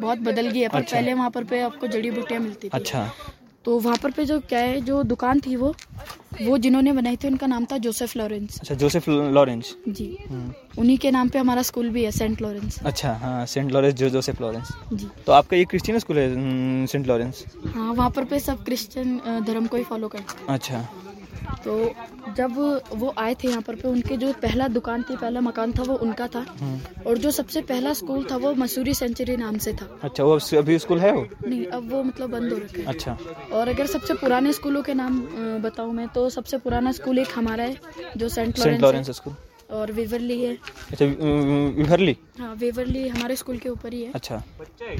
बहुत 0.00 0.18
बदल 0.18 0.50
गई 0.50 0.60
है 0.60 0.68
पर 0.68 0.78
अच्छा। 0.78 0.96
पहले 0.96 1.14
वहाँ 1.14 1.30
पर 1.30 1.44
पे 1.44 1.60
आपको 1.60 1.86
जड़ी 1.86 2.10
बूटियाँ 2.10 2.40
मिलती 2.40 2.68
थी। 2.68 2.70
अच्छा। 2.74 3.10
तो 3.64 3.78
वहाँ 3.80 3.96
पर 4.02 4.10
पे 4.10 4.24
जो 4.24 4.38
क्या 4.40 4.58
है 4.58 4.80
जो 4.80 5.02
दुकान 5.02 5.40
थी 5.40 5.56
वो 5.56 5.74
वो 6.42 6.56
जिन्होंने 6.58 6.92
बनाई 6.92 7.16
थी 7.16 7.28
उनका 7.28 7.46
नाम 7.46 7.64
था 7.64 7.76
जोसेफ 7.78 8.16
लॉरेंस। 8.16 8.58
अच्छा 8.60 8.74
जोसेफ 8.74 9.08
लॉरेंस। 9.08 9.74
जी। 9.88 10.06
हम्म, 10.30 10.52
उन्हीं 10.78 10.96
के 10.98 11.10
नाम 11.10 11.28
पे 11.28 11.38
हमारा 11.38 11.62
स्कूल 11.62 11.88
भी 11.90 12.04
है 12.04 12.10
सेंट 12.10 12.42
लॉरेंस। 12.42 12.78
अच्छा 12.82 13.12
हाँ 13.22 13.44
सेंट 13.46 13.70
लॉरेंस 13.72 13.94
जो 13.94 14.08
जोसेफ 14.10 14.40
लॉरेंस। 14.40 14.72
जी। 14.92 15.08
तो 15.26 15.32
आपका 15.32 15.56
ये 15.56 15.64
क्रिश्चियन 15.64 15.98
स्कूल 15.98 16.18
है 16.18 16.28
हम्म, 16.34 16.86
सेंट 16.86 17.06
लॉरेंस? 17.06 17.44
हाँ 17.74 17.92
वहाँ 17.92 18.10
पर 18.10 18.24
पे 18.24 18.40
सब 18.40 18.64
क्रिश्चियन 18.64 19.42
धर्म 19.46 19.66
को 19.66 19.76
ही 19.76 19.84
फॉलो 19.84 20.08
करते 20.08 20.42
हैं। 20.42 20.54
अच्छा। 20.54 20.86
तो 21.64 21.94
जब 22.36 22.80
वो 22.94 23.14
आए 23.18 23.34
थे 23.34 23.48
यहाँ 23.48 23.62
पर 23.62 23.74
पे 23.74 23.88
उनके 23.88 24.16
जो 24.16 24.32
पहला 24.32 24.68
दुकान 24.68 25.02
थी 25.02 25.16
पहला 25.16 25.40
मकान 25.40 25.72
था 25.72 25.82
वो 25.82 25.94
उनका 25.94 26.28
था। 26.28 26.46
हम्म, 26.60 27.02
और 27.06 27.18
जो 27.18 27.30
सबसे 27.30 27.62
पहला 27.62 27.92
स्कूल 27.92 28.26
था 28.30 28.36
वो 28.36 28.54
मसूरी 28.54 28.94
सेंचुरी 28.94 29.36
नाम 29.36 29.58
से 29.58 29.72
था। 29.72 29.98
अच्छा 30.02 30.24
वो 30.24 30.38
अभी 30.58 30.78
स्कूल 30.78 30.98
है 30.98 31.12
वो? 31.12 31.28
नहीं 31.46 31.66
अब 31.66 31.90
वो 31.90 32.02
मतलब 32.02 32.30
बंद 32.30 32.52
हो 32.52 32.58
रखा 32.58 32.78
है। 32.78 32.84
अच्छा। 32.84 33.18
और 33.52 33.68
अगर 33.68 33.86
सबसे 33.86 34.14
पुराने 34.14 34.52
स्कूलों 34.52 34.82
के 34.82 34.94
नाम 34.94 35.20
बताऊँ 35.62 35.92
मैं 35.92 36.08
तो 36.08 36.30
सबसे 36.30 36.58
पुराना 36.58 36.92
स्कूल 36.92 37.18
एक 37.18 37.28
हमारा 37.34 37.64
है 37.64 37.80
जो 38.16 38.28
सेंट 38.28 38.58
लॉरेंस 38.58 39.10
स्कूल। 39.10 39.34
और 39.70 39.92
वेवरली 39.92 40.44
है। 40.44 40.58
अच्छा 40.90 41.04
वि- 41.04 41.16
विभरली 41.76 42.16
हाँ 42.38 42.54
विवरली 42.54 43.08
हमारे 43.08 43.36
स्कूल 43.36 43.58
के 43.58 43.68
ऊपर 43.68 43.92
ही 43.92 44.02
है। 44.02 44.12
अच्छा। 44.12 44.42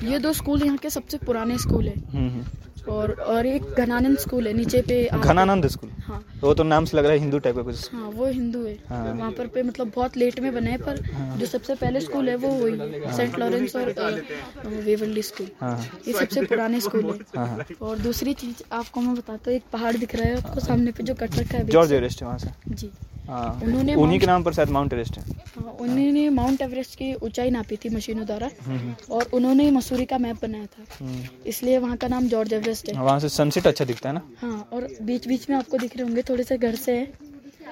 ये 0.03 0.19
दो 0.19 0.33
स्कूल 0.33 0.63
यहाँ 0.63 0.77
के 0.77 0.91
सबसे 0.91 1.19
पुराने 1.19 1.59
स्कूल 1.59 1.89
है। 1.89 1.95
हम्म, 2.01 2.31
हम्म। 2.31 2.45
और 2.89 3.11
और 3.35 3.47
एक 3.47 3.63
घनानंद 3.79 4.19
स्कूल 4.19 4.47
है 4.47 4.53
नीचे 4.53 4.81
पे 4.89 4.97
घनानंद 5.19 5.67
स्कूल? 5.67 5.91
हाँ। 6.07 6.23
वो 6.41 6.53
तो 6.55 6.63
नाम 6.65 6.85
से 6.85 6.97
लग 6.97 7.05
रहा 7.05 7.13
है 7.13 7.19
हिंदू 7.19 7.39
टाइप 7.39 7.57
का 7.57 7.63
कुछ। 7.63 7.89
हाँ 7.93 8.09
वो 8.11 8.27
हिंदू 8.27 8.65
है। 8.65 8.75
हाँ। 8.89 9.13
वहाँ 9.15 9.31
पर 9.33 9.47
पे 9.55 9.63
मतलब 9.63 9.93
बहुत 9.95 10.17
लेट 10.17 10.41
में 10.41 10.53
बना 10.55 10.71
है 10.71 10.77
पर 10.79 11.01
जो 11.39 11.47
सबसे 11.47 11.75
पहले 11.75 12.01
स्कूल 12.01 12.29
है 12.29 12.37
वो 12.37 12.49
वही 12.49 13.13
सेंट 13.17 13.39
लॉरेंस 13.39 13.77
और 13.77 14.23
वेवरली 14.67 15.23
स्कूल 15.23 15.49
हाँ 15.61 15.77
हाँ। 15.77 15.89
ये 16.07 16.13
सबसे 16.13 16.43
पुराने 16.45 16.81
स्कूल 16.81 17.05
है। 17.05 17.19
हाँ। 17.37 17.47
हाँ 17.49 17.67
और 17.89 17.99
दूसरी 18.01 18.35
चीज़ 18.35 18.63
आपको 18.73 19.01
मैं 19.01 19.15
बताता 19.15 19.51
हूँ 19.51 19.57
एक 19.57 19.65
पहाड़ 19.73 19.97
दिख 19.97 20.15
रहा 20.15 20.29
है 20.29 20.37
आपको 20.37 20.61
सामने 20.61 20.93
पे 20.93 21.05
जो 21.05 21.15
कट 21.15 21.39
रखा 21.39 21.59
है 21.59 21.65
जॉर्ज 21.69 21.93
एवरेस्ट 21.93 22.23
वहाँ 22.23 22.39
से। 22.39 22.51
जी। 22.69 22.87
हाँ 22.87 23.14
उन्होंने 23.29 23.95
उन्हीं 23.95 24.19
के 24.21 24.27
नाम 24.27 24.43
पर 24.43 24.53
शायद 24.53 24.69
माउंट 24.69 24.93
एवरेस्ट 24.93 25.19
है। 25.19 25.25
हाँ, 25.25 25.77
उन्होंने 25.81 26.29
माउंट 26.31 26.63
एवरेस्ट 26.63 26.95
की 26.95 27.13
ऊंचाई 27.15 27.51
नापी 27.51 27.77
थी 27.77 27.89
मशीनों 27.89 28.27
द्वारा। 28.27 28.51
हम्म, 28.67 28.79
हम्म, 28.79 28.95
और 29.11 29.31
उन्होंने 29.35 29.71
मसूरी 29.71 30.05
का 30.05 30.19
मैप 30.19 30.43
बनाया 30.43 30.67
था। 30.67 30.85
हम्म। 31.01 31.27
इसलिए 31.47 31.79
वहाँ 31.79 31.97
का 31.97 32.09
नाम 32.09 32.27
जॉर्ज 32.29 32.53
एवरेस्ट 32.53 32.89
है। 32.89 33.01
वहाँ 33.01 33.19
से 33.21 33.29
सनसेट 33.29 33.67
अच्छा 33.67 33.85
दिखता 33.85 34.09
है 34.09 34.15
ना? 34.15 34.23
हाँ 34.41 34.69
और 34.73 34.89
बीच 35.03 35.29
बीच 35.29 35.49
में 35.51 35.57
आपको 35.57 35.79
दिख 35.79 35.97
रहे 35.97 36.07
होंगे 36.07 36.23
थोड़े 36.23 36.45
से 36.45 36.59
घर 36.59 36.75
से। 36.75 36.97
है 36.97 37.13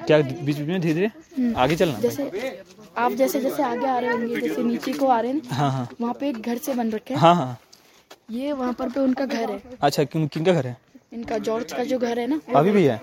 क्या 0.07 0.19
बीच 0.19 0.39
बीच 0.41 0.59
में 0.59 0.81
धीरे 0.81 0.95
धीरे। 0.95 1.53
आगे 1.55 1.77
चलना। 1.77 1.99
जैसे 2.01 2.63
आप 2.99 3.13
जैसे 3.13 3.41
जैसे 3.41 3.63
आगे 3.63 3.87
आ 3.87 3.99
रहे 3.99 4.13
होंगे 4.13 4.41
जैसे 4.41 4.63
नीचे 4.63 4.93
को 4.93 5.07
आ 5.07 5.21
रहे 5.21 5.33
हैं 5.33 5.43
हाँ 5.51 5.71
हाँ। 5.73 5.89
वहाँ 6.01 6.15
पे 6.21 6.29
एक 6.29 6.41
घर 6.41 6.59
से 6.59 6.75
बन 6.75 6.91
रखे 6.91 7.15
हाँ। 7.15 7.35
हाँ 7.35 7.59
ये 8.31 8.53
वहाँ 8.53 8.73
पर 8.73 8.89
पे 8.89 9.01
उनका 9.01 9.25
घर 9.27 9.51
है। 9.51 9.63
अच्छा 9.83 10.05
किन 10.05 10.27
किनका 10.27 10.53
घर 10.53 10.67
है? 10.67 10.77
इनका 11.13 11.39
जॉर्ज 11.39 11.73
का 11.73 11.85
जो 11.85 11.99
घर 11.99 12.19
है 12.19 12.27
ना। 12.27 12.41
अभी 12.57 12.71
भी 12.71 12.85
है? 12.85 13.01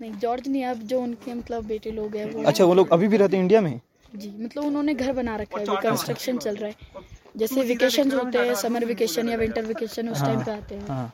नहीं 0.00 0.12
जॉर्ज 0.20 0.48
नहीं 0.48 0.64
अब 0.64 0.78
जो 0.88 1.00
उनके 1.00 1.34
मतलब 1.34 1.64
बेटे 1.66 1.90
लोग 1.90 2.16
हैं 2.16 2.32
वो 2.32 2.42
अच्छा 2.44 2.64
वो 2.64 2.74
लोग 2.74 2.90
अभी 2.92 3.08
भी 3.08 3.16
रहते 3.16 3.36
हैं 3.36 3.42
इंडिया 3.42 3.60
में? 3.60 3.80
जी 4.12 4.30
मतलब 4.40 4.64
उन्होंने 4.64 4.94
घर 4.94 5.12
बना 5.12 5.36
रखा 5.36 5.60
है 5.60 5.66
अभी 5.66 5.76
कंस्ट्रक्शन 5.82 6.38
चल 6.38 6.56
रहा 6.56 6.68
है। 6.68 7.06
जैसे 7.36 7.62
वेकेशन 7.64 8.12
होते 8.12 8.38
हैं 8.38 8.54
समर 8.56 8.84
वेकेशन 8.84 9.28
या 9.28 9.36
विंटर 9.36 9.64
वेकेशन 9.64 10.08
उस 10.08 10.20
टाइम 10.20 10.42
पे 10.44 10.50
आते 10.50 10.74
हैं। 10.74 10.86
हाँ 10.88 11.12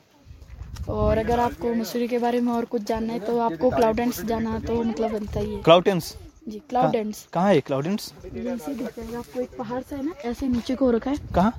और 0.88 1.19
अगर 1.19 1.40
आपको 1.40 1.72
मसूरी 1.75 2.08
के 2.08 2.19
बारे 2.19 2.40
में 2.40 2.52
और 2.52 2.64
कुछ 2.64 2.82
जानना 2.82 3.12
है 3.12 3.19
तो 3.20 3.38
आपको 3.40 3.70
क्लाउडेंस 3.70 4.20
जाना 4.25 4.58
तो 4.60 4.82
मतलब 4.82 5.12
बनता 5.12 5.40
ही 5.40 5.54
है। 5.54 5.62
क्लाउडेंस 5.62 6.16
जी 6.48 6.58
क्लाउडेंस 6.69 7.26
कहाँ 7.32 7.52
है 7.54 7.60
क्लाउडेंस 7.60 8.12
ऐसे 8.26 8.75
दिख 8.75 8.87
जाएगा 8.88 9.19
आपको 9.19 9.40
एक 9.40 9.56
पहाड़ 9.58 9.82
से 9.82 9.96
है 9.96 10.04
ना 10.06 10.14
ऐसे 10.25 10.48
नीचे 10.48 10.75
को 10.75 10.84
हो 10.84 10.90
रखा 10.90 11.10
है। 11.10 11.16
कहाँ? 11.34 11.52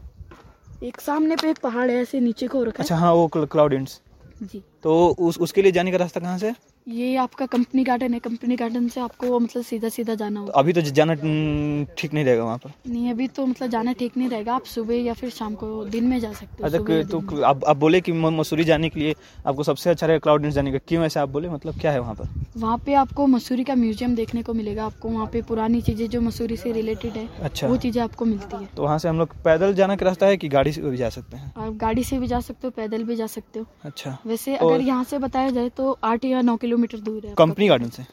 एक 0.84 1.02
सामने 1.02 1.36
पे 1.36 1.50
एक 1.50 1.58
पहाड़ 1.58 1.90
है 1.92 1.96
ऐसे 2.02 2.20
नीचे 2.20 2.48
को 2.48 2.58
हो 2.58 2.64
रखा 2.64 2.84
अच्छा 2.84 2.96
हाँ 2.96 3.14
वो 3.14 3.28
क्लाउडेंस 3.36 4.00
है 4.42 4.48
जी। 4.48 4.62
तो 4.84 4.96
उस 5.20 5.38
उसके 5.40 5.62
लिए 5.62 5.72
जाने 5.72 5.92
का 5.92 5.98
रास्ता 5.98 6.20
कहाँ 6.20 6.38
से 6.38 6.48
है? 6.48 6.56
ये 6.88 7.16
आपका 7.18 7.46
कंपनी 7.46 7.84
गार्डन 7.84 8.14
है 8.14 8.20
कंपनी 8.20 8.56
गार्डन 8.56 8.88
से 8.88 9.00
आपको 9.02 9.40
मतलब 9.40 9.64
सीधा 9.64 9.90
सीधा 9.90 10.16
जाना 10.16 10.40
होगा। 10.40 10.52
अभी 10.60 10.74
तो 10.74 10.82
जाना 10.82 11.14
ठीक 11.14 12.14
नहीं 12.14 12.26
रहेगा 12.26 12.44
वहाँ 12.44 12.58
पर। 12.58 12.72
नहीं 12.88 13.10
अभी 13.12 13.28
तो 13.28 13.46
मतलब 13.46 13.70
जाना 13.70 13.94
ठीक 13.94 14.18
नहीं 14.18 14.30
रहेगा। 14.30 14.54
आप 14.56 14.66
सुबह 14.66 14.96
या 14.96 15.14
फिर 15.14 15.30
शाम 15.30 15.56
को 15.56 15.84
दिन 15.86 16.04
में 16.04 16.20
जा 16.20 16.32
सकते 16.32 16.64
हो 16.64 16.68
अच्छा 16.68 17.02
तो 17.12 17.42
आप 17.44 17.64
आप 17.66 17.78
बोले 17.78 18.02
कि 18.02 18.12
मसूरी 18.12 18.64
जाने 18.64 18.90
के 18.90 19.00
लिए 19.00 19.16
आपको 19.46 19.64
सबसे 19.64 19.90
अच्छा 19.90 20.08
रहेगा 20.08 20.20
क्लाउडेंस 20.20 20.54
जाने 20.54 20.72
का। 20.72 20.78
क्यों 20.88 21.06
ऐसा 21.06 21.22
आप 21.22 21.30
बोले? 21.30 21.50
मतलब 21.50 21.80
क्या 21.82 21.92
है 21.92 22.00
वहाँ 22.00 22.14
पर? 22.16 22.30
वहाँ 22.58 22.78
पे 22.86 22.94
आपको 22.96 23.26
मसूरी 23.28 23.64
का 23.64 23.76
म्यूज़ियम 23.76 24.16
देखने 24.16 24.44
को 24.44 24.54
मिलेगा। 24.54 24.86
आपको 24.86 25.10
वहाँ 25.10 25.26
पे 25.34 25.42
पुरानी 25.42 25.82
चीज़ें 25.82 26.08
जो 26.10 26.22
मसूरी 26.22 26.58
से 26.58 26.72
रिलेटेड 26.72 27.14
है 27.14 27.28
अच्छा। 27.42 27.68
वो 27.68 27.78
चीज़ें 27.78 28.02
आपको 28.04 28.26
मिलती 28.26 28.58
है। 28.58 28.70
तो 28.78 28.84
वहाँ 28.84 29.00
से 29.00 29.10
हम 29.10 29.18
लोग 29.20 29.36
पैदल 29.44 29.74
जाने 29.74 29.98
का 29.98 30.06
रास्ता 30.06 30.26
है 30.26 30.38
कि 30.38 30.50
गाड़ी 30.50 30.72
से 30.72 30.82
भी 30.82 30.98
जा 30.98 31.10
सकते 31.10 31.38
हैं? 31.38 31.52
आप 31.58 31.74
गाड़ी 31.78 32.04
से 32.04 32.20
भी 32.20 32.28
जा 32.28 32.40
सकते 32.42 32.68
हो 32.68 32.72
पैदल 32.78 33.04
भी 33.04 33.16
जा 33.16 33.28
सकते 33.28 33.60
हो। 33.60 33.66
अच्छा। 33.84 34.18
वैसे 34.28 34.56
अगर 34.58 34.82
यहाँ 34.82 35.04
से 35.04 35.18
बताया 35.20 35.50
जाए 35.52 35.70
तो 35.78 35.98
आठ 36.04 36.26
या 36.26 36.42
नौ 36.42 36.58
किलोमीटर 36.76 37.00
दूर 37.00 37.26
है 37.26 37.34
कंपनी 37.38 37.68
गार्डन 37.68 37.90
से? 37.90 38.04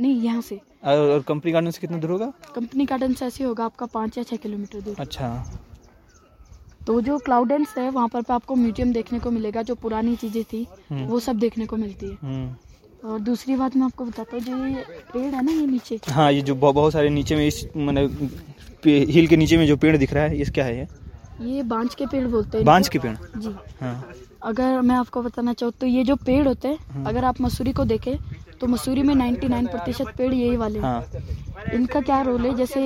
नहीं 0.00 0.20
यहाँ 0.22 0.40
से। 0.40 0.56
और 0.84 1.22
कंपनी 1.28 1.52
गार्डन 1.52 1.70
से 1.70 1.80
कितना 1.80 1.98
दूर 1.98 2.10
होगा? 2.10 2.32
कंपनी 2.54 2.84
गार्डन 2.84 3.12
से 3.14 3.26
ऐसे 3.26 3.44
होगा 3.44 3.64
आपका 3.64 3.86
पाँच 3.86 4.18
या 4.18 4.24
छः 4.24 4.36
किलोमीटर 4.36 4.80
दूर। 4.80 4.96
अच्छा। 4.98 5.28
तो 6.86 7.00
जो 7.00 7.18
क्लाउडेंस 7.18 7.74
है 7.78 7.90
वहाँ 7.90 8.08
पर 8.08 8.22
आपको 8.30 8.54
म्यूज़ियम 8.54 8.92
देखने 8.92 9.18
को 9.18 9.30
मिलेगा 9.30 9.62
जो 9.62 9.74
पुरानी 9.74 10.16
चीज़ें 10.16 10.44
थी 10.44 10.66
हम्म। 10.90 11.04
वो 11.04 11.20
सब 11.20 11.38
देखने 11.38 11.66
को 11.66 11.76
मिलती 11.76 12.06
है। 12.06 12.16
हम्म। 12.22 13.08
और 13.08 13.20
दूसरी 13.20 13.56
बात 13.56 13.76
मैं 13.76 13.84
आपको 13.84 14.04
बताता 14.04 14.36
हूँ 14.36 14.44
जो 14.44 14.66
ये 14.66 14.84
पेड़ 15.12 15.34
है 15.34 15.44
ना 15.44 15.52
ये 15.52 15.66
नीचे? 15.66 16.00
हाँ 16.08 16.32
ये 16.32 16.40
जो 16.42 16.54
बहुत 16.54 16.92
सारे 16.92 17.08
नीचे 17.10 17.36
में 17.36 17.46
इस 17.46 17.64
पे- 17.76 19.08
हिल 19.10 19.26
के 19.26 19.36
नीचे 19.36 19.56
में 19.56 19.66
जो 19.66 19.76
पेड़ 19.76 19.96
दिख 19.96 20.12
रहा 20.12 20.24
है 20.24 20.38
ये 20.38 20.44
क्या 20.44 20.64
है 20.64 20.78
ये? 20.78 20.86
ये 21.40 21.62
बांज 21.62 21.94
के 21.94 22.06
पेड़ 22.06 22.26
बोलते 22.28 22.58
हैं। 22.58 22.64
इनको। 22.64 22.88
के 22.88 22.98
पेड़? 22.98 23.14
जी। 23.36 23.54
हाँ। 23.80 24.12
अगर 24.42 24.80
मैं 24.80 24.94
आपको 24.96 25.22
बताना 25.22 25.52
चाहूँ 25.52 25.72
तो 25.80 25.86
ये 25.86 26.04
जो 26.04 26.16
पेड़ 26.16 26.46
होते 26.48 26.68
हम्म। 26.68 26.98
हैं। 26.98 27.04
अगर 27.06 27.24
आप 27.24 27.40
मसूरी 27.40 27.72
को 27.72 27.84
देखें 27.84 28.16
तो 28.60 28.66
मसूरी 28.66 29.02
में 29.02 29.14
99 29.14 29.66
प्रतिशत 29.66 30.06
पेड़ 30.18 30.32
यही 30.34 30.56
वाले 30.56 30.78
हैं। 30.78 30.84
हाँ। 30.84 31.72
इनका 31.74 32.00
क्या 32.00 32.20
रोल 32.22 32.46
है? 32.46 32.54
जैसे 32.56 32.80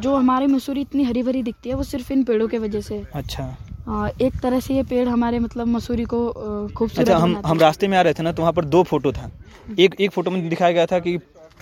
जो 0.00 0.14
हमारी 0.16 0.46
मसूरी 0.46 0.80
इतनी 0.80 1.04
हरी 1.04 1.22
भरी 1.22 1.42
दिखती 1.42 1.68
है 1.68 1.74
वो 1.74 1.82
सिर्फ़ 1.84 2.12
इन 2.12 2.24
पेड़ों 2.24 2.48
की 2.48 2.58
वजह 2.58 2.80
से। 2.80 3.02
अच्छा। 3.14 3.44
आ, 3.88 4.08
एक 4.22 4.40
तरह 4.42 4.60
से 4.60 4.74
ये 4.74 4.82
पेड़ 4.82 5.08
हमारे 5.08 5.38
मतलब 5.38 5.66
मसूरी 5.66 6.04
को 6.04 6.18
खूबसूरत 6.76 7.08
अच्छा 7.08 7.18
हम 7.18 7.40
हम 7.46 7.58
रास्ते 7.60 7.88
में 7.88 7.96
आ 7.98 8.02
रहे 8.02 8.14
थे 8.14 8.22
ना 8.22 8.32
तो 8.32 8.42
वहाँ 8.42 8.52
पर 8.52 8.64
दो 8.64 8.82
फ़ोटो 8.82 9.12
था। 9.12 9.30
एक 9.78 9.94
एक 10.00 10.10
फ़ोटो 10.10 10.30
में 10.30 10.48
दिखाया 10.48 10.72
गया 10.72 10.86
था 10.86 10.98
कि 10.98 11.16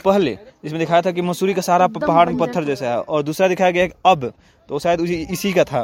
पहले 0.05 0.35
जिसमें 0.65 0.79
दिखाया 0.79 1.03
था 1.03 1.11
कि 1.13 1.23
मसूरी 1.23 1.55
का 1.55 1.63
सारा 1.63 1.87
पहाड़ 1.89 2.29
में 2.29 2.39
पत्थर 2.39 2.65
जैसा 2.65 2.87
है 2.87 3.01
और 3.01 3.23
दूसरा 3.23 3.49
दिखाया 3.49 3.71
गया 3.71 3.89
अब 4.11 4.33
तो 4.69 4.79
शायद 4.79 5.01
इसी 5.31 5.53
का 5.53 5.65
था। 5.65 5.83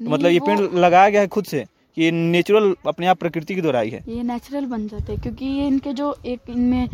तो 0.00 0.10
मतलब 0.10 0.30
ये 0.30 0.40
पेड़ 0.40 0.60
लगाया 0.60 1.08
गया 1.08 1.20
है 1.20 1.26
खुद 1.28 1.44
से 1.46 1.64
कि 1.96 2.02
ये 2.02 2.10
नेचुरल 2.10 2.74
अपने 2.86 3.06
आप 3.06 3.18
प्रकृति 3.18 3.54
की 3.54 3.60
दोहराई 3.60 3.90
है। 3.90 4.02
ये 4.08 4.22
नेचुरल 4.22 4.64
बन 4.66 4.86
जाते 4.88 5.12
हैं 5.12 5.20
क्योंकि 5.22 5.46
ये 5.46 5.66
इनके 5.66 5.92
जो 5.92 6.16
एक 6.26 6.50
इनमें 6.50 6.88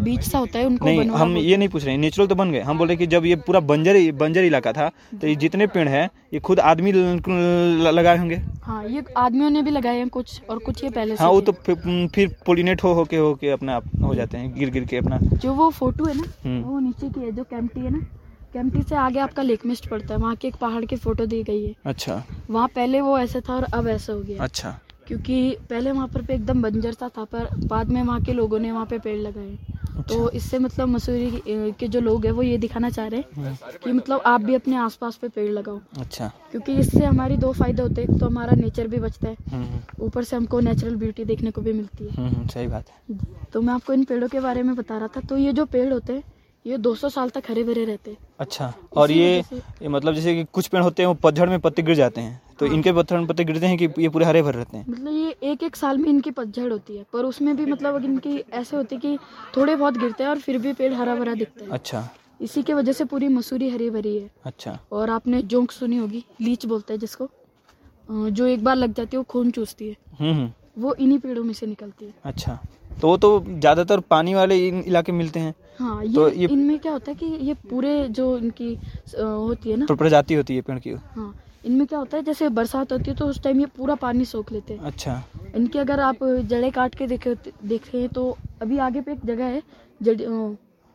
बीज 0.00 0.20
सा 0.22 0.38
होता 0.38 0.58
है 0.58 0.64
उनको 0.66 0.86
नहीं 0.86 1.08
हम 1.10 1.36
ये 1.36 1.56
नहीं 1.56 1.68
पूछ 1.68 1.84
रहे 1.84 1.94
हैं 1.94 2.00
नेचुरल 2.00 2.28
तो 2.28 2.34
बन 2.34 2.52
गए। 2.52 2.60
हम 2.60 2.78
बोल 2.78 2.88
रहे 2.88 2.96
कि 2.96 3.06
जब 3.06 3.26
ये 3.26 3.36
पूरा 3.46 3.60
बंजर 3.62 4.00
बंजर 4.20 4.44
इलाका 4.44 4.72
था 4.72 4.90
तो 5.20 5.26
ये 5.26 5.36
जितने 5.36 5.66
पेड़ 5.68 5.88
हैं 5.88 6.08
ये 6.34 6.40
खुद 6.40 6.60
आदमी 6.62 6.92
लगाए 6.92 8.18
होंगे। 8.18 8.36
हाँ 8.62 8.84
ये 8.88 9.04
आदमियों 9.16 9.50
ने 9.50 9.62
भी 9.62 9.70
लगाए 9.70 9.98
हैं 9.98 10.08
कुछ 10.10 10.40
और 10.50 10.58
कुछ 10.60 10.84
ये 10.84 10.90
पहले 10.90 11.14
हाँ 11.14 11.30
वो 11.30 11.40
तो 11.40 11.52
फिर, 11.52 12.36
पोलिनेट 12.46 12.84
हो 12.84 12.92
हो 12.94 13.04
के 13.04 13.16
हो 13.16 13.34
के 13.34 13.50
अपना 13.50 13.76
आप 13.76 13.84
हो 14.02 14.14
जाते 14.14 14.38
हैं 14.38 14.54
गिर 14.54 14.70
गिर 14.70 14.84
के 14.84 14.96
अपना। 14.96 15.18
जो 15.34 15.52
वो 15.54 15.70
फ़ोटो 15.72 16.04
है 16.04 16.16
ना 16.16 16.32
हम्म। 16.44 16.62
वो 16.62 16.78
नीचे 16.80 17.08
की 17.08 17.20
है 17.20 17.32
जो 17.32 17.44
कैंपटी 17.44 17.80
है 17.80 17.90
ना 17.90 18.06
कैंपटी 18.52 18.82
से 18.82 18.94
आगे 18.96 19.18
आपका 19.20 19.42
लेक 19.42 19.66
मिस्ट 19.66 19.88
पड़ता 19.90 20.14
है 20.14 20.20
वहाँ 20.20 20.34
की 20.36 20.48
एक 20.48 20.56
पहाड़ 20.60 20.84
की 20.84 20.96
फ़ोटो 20.96 21.26
दी 21.26 21.42
गई 21.42 21.64
है। 21.64 21.74
अच्छा। 21.86 22.22
वहाँ 22.50 22.68
पहले 22.68 23.00
वो 23.00 23.18
ऐसा 23.18 23.40
था 23.40 23.54
और 23.54 23.64
अब 23.64 23.88
ऐसा 23.88 24.12
हो 24.12 24.20
गया 24.20 24.42
अच्छा। 24.44 24.78
क्योंकि 25.06 25.56
पहले 25.70 25.92
वहाँ 25.92 26.08
पर 26.08 26.22
पे 26.22 26.34
एकदम 26.34 26.62
बंजर 26.62 26.92
सा 26.92 27.08
था 27.18 27.24
पर 27.24 27.48
बाद 27.66 27.88
में 27.88 28.02
वहाँ 28.02 28.20
के 28.22 28.32
लोगों 28.32 28.58
ने 28.58 28.72
वहाँ 28.72 28.86
पे 28.86 28.98
पेड़ 28.98 29.18
लगाए। 29.18 30.02
तो 30.08 30.30
इससे 30.30 30.58
मतलब 30.58 30.88
मसूरी 30.88 31.72
के 31.78 31.88
जो 31.88 32.00
लोग 32.00 32.24
हैं 32.26 32.32
वो 32.32 32.42
ये 32.42 32.58
दिखाना 32.58 32.90
चाह 32.90 33.06
रहे 33.06 33.20
हैं 33.36 33.58
कि 33.84 33.92
मतलब 33.92 34.22
आप 34.26 34.40
भी 34.40 34.54
अपने 34.54 34.76
आसपास 34.76 35.16
पे 35.16 35.28
पेड़ 35.28 35.50
लगाओ। 35.50 35.80
अच्छा। 36.00 36.30
क्योंकि 36.50 36.74
इससे 36.74 37.04
हमारी 37.04 37.36
दो 37.36 37.52
फ़ायदे 37.52 37.82
होते 37.82 38.02
हैं 38.02 38.18
तो 38.18 38.26
हमारा 38.26 38.56
नेचर 38.56 38.86
भी 38.88 38.98
बचता 38.98 39.28
है 39.28 39.36
हम्म 39.50 40.04
ऊपर 40.04 40.24
से 40.24 40.36
हमको 40.36 40.60
नेचुरल 40.60 40.96
ब्यूटी 40.96 41.24
देखने 41.24 41.50
को 41.50 41.60
भी 41.60 41.72
मिलती 41.72 42.04
है। 42.04 42.10
हम्म, 42.10 42.28
हम्म, 42.28 42.46
सही 42.48 42.66
बात 42.66 42.90
है। 42.90 43.18
तो 43.52 43.62
मैं 43.62 43.74
आपको 43.74 43.92
इन 43.92 44.04
पेड़ों 44.04 44.28
के 44.28 44.40
बारे 44.40 44.62
में 44.62 44.74
बता 44.76 44.98
रहा 44.98 45.08
था। 45.16 45.20
तो 45.20 45.36
ये 45.36 45.52
जो 45.52 45.64
पेड़ 45.66 45.92
होते 45.92 46.12
हैं 46.12 46.22
ये 46.64 46.76
200 46.78 47.08
साल 47.08 47.30
तक 47.30 47.42
हरे 47.48 47.62
भरे 47.64 47.84
रहते 47.84 48.10
हैं। 48.10 48.18
अच्छा 48.40 48.72
और 48.94 49.10
ये 49.10 49.38
ये 49.38 49.88
मतलब 49.88 50.14
जैसे 50.14 50.34
कि 50.34 50.44
कुछ 50.52 50.66
पेड़ 50.68 50.82
होते 50.82 51.02
हैं 51.02 51.06
वो 51.08 51.14
पतझड़ 51.22 51.48
में 51.48 51.58
पत्ते 51.60 51.82
गिर 51.82 51.94
जाते 51.96 52.20
हैं। 52.20 52.40
तो 52.58 52.66
हाँ। 52.66 52.74
इनके 52.74 52.92
पत्थर 52.92 53.18
में 53.18 53.26
पत्ते 53.26 53.44
गिरते 53.44 53.66
हैं 53.66 53.76
कि 53.78 53.88
ये 53.98 54.08
पूरे 54.08 54.24
हरे 54.26 54.42
भरे 54.42 54.58
रहते 54.58 54.76
हैं? 54.76 54.84
मतलब 54.88 55.12
ये 55.12 55.34
एक 55.52 55.62
एक 55.62 55.76
साल 55.76 55.98
में 55.98 56.08
इनकी 56.08 56.30
पतझड़ 56.30 56.70
होती 56.72 56.96
है 56.96 57.04
पर 57.12 57.24
उसमें 57.24 57.56
भी 57.56 57.66
मतलब 57.66 58.04
इनकी 58.04 58.36
ऐसे 58.52 58.76
होती 58.76 58.94
है 58.94 59.00
कि 59.00 59.16
थोड़े 59.56 59.76
बहुत 59.76 59.98
गिरते 59.98 60.22
हैं 60.22 60.30
और 60.30 60.38
फिर 60.38 60.58
भी 60.58 60.72
पेड़ 60.72 60.92
हरा 60.94 61.14
भरा 61.14 61.34
दिखता 61.34 61.64
है। 61.64 61.70
अच्छा। 61.70 62.08
इसी 62.40 62.62
के 62.62 62.74
वजह 62.74 62.92
से 62.92 63.04
पूरी 63.04 63.28
मसूरी 63.28 63.68
हरी 63.70 63.88
भरी 63.90 64.16
है। 64.16 64.30
अच्छा। 64.44 64.78
और 64.92 65.10
आपने 65.10 65.42
जोंक 65.44 65.70
सुनी 65.70 65.96
होगी 65.96 66.24
लीच 66.40 66.66
बोलते 66.66 66.92
हैं 66.92 67.00
जिसको। 67.00 67.28
जो 68.10 68.46
एक 68.46 68.64
बार 68.64 68.76
लग 68.76 68.94
जाती 68.94 69.16
है 69.16 69.18
वो 69.18 69.24
खून 69.24 69.50
चूसती 69.50 69.88
है। 69.88 69.96
हम्म 70.20 70.32
हम्म। 70.32 70.82
वो 70.82 70.94
इन्हीं 70.94 71.18
पेड़ों 71.18 71.42
में 71.44 71.52
से 71.54 71.66
निकलती 71.66 72.04
है। 72.04 72.12
अच्छा। 72.24 72.58
तो 73.00 73.08
वो 73.08 73.16
तो 73.16 73.28
ज़्यादातर 73.48 74.00
पानी 74.10 74.34
वाले 74.34 74.56
इलाके 74.68 75.12
मिलते 75.12 75.40
हैं। 75.40 75.54
हाँ 75.80 76.04
ये, 76.04 76.14
तो 76.14 76.28
ये- 76.30 76.50
इनमें 76.50 76.78
क्या 76.78 76.92
होता 76.92 77.10
है 77.10 77.16
कि 77.16 77.26
ये 77.26 77.54
पूरे 77.54 78.08
जो 78.08 78.36
इनकी 78.38 78.74
होती 79.18 79.70
है 79.70 79.76
ना? 79.76 79.86
प्रजाति 79.94 80.34
होती 80.34 80.56
है 80.56 80.62
पेड़ 80.62 80.78
की। 80.78 80.90
हाँ 80.90 81.34
इनमें 81.64 81.86
क्या 81.86 81.98
होता 81.98 82.16
है 82.16 82.22
जैसे 82.22 82.48
बरसात 82.48 82.92
होती 82.92 83.10
है 83.10 83.16
तो 83.16 83.26
उस 83.26 83.42
टाइम 83.42 83.60
ये 83.60 83.66
पूरा 83.66 83.94
पानी 83.94 84.24
सोख 84.24 84.52
लेते 84.52 84.74
हैं। 84.74 84.80
अच्छा। 84.80 85.22
इनकी 85.56 85.78
अगर 85.78 86.00
आप 86.00 86.24
जड़े 86.24 86.70
काट 86.70 86.94
के 86.94 87.06
देखे 87.06 87.34
देखें 87.64 88.08
तो 88.08 88.36
अभी 88.62 88.78
आगे 88.78 89.00
पे 89.00 89.12
एक 89.12 89.26
जगह 89.26 89.44
है 89.44 89.62
जड़ 90.02 90.16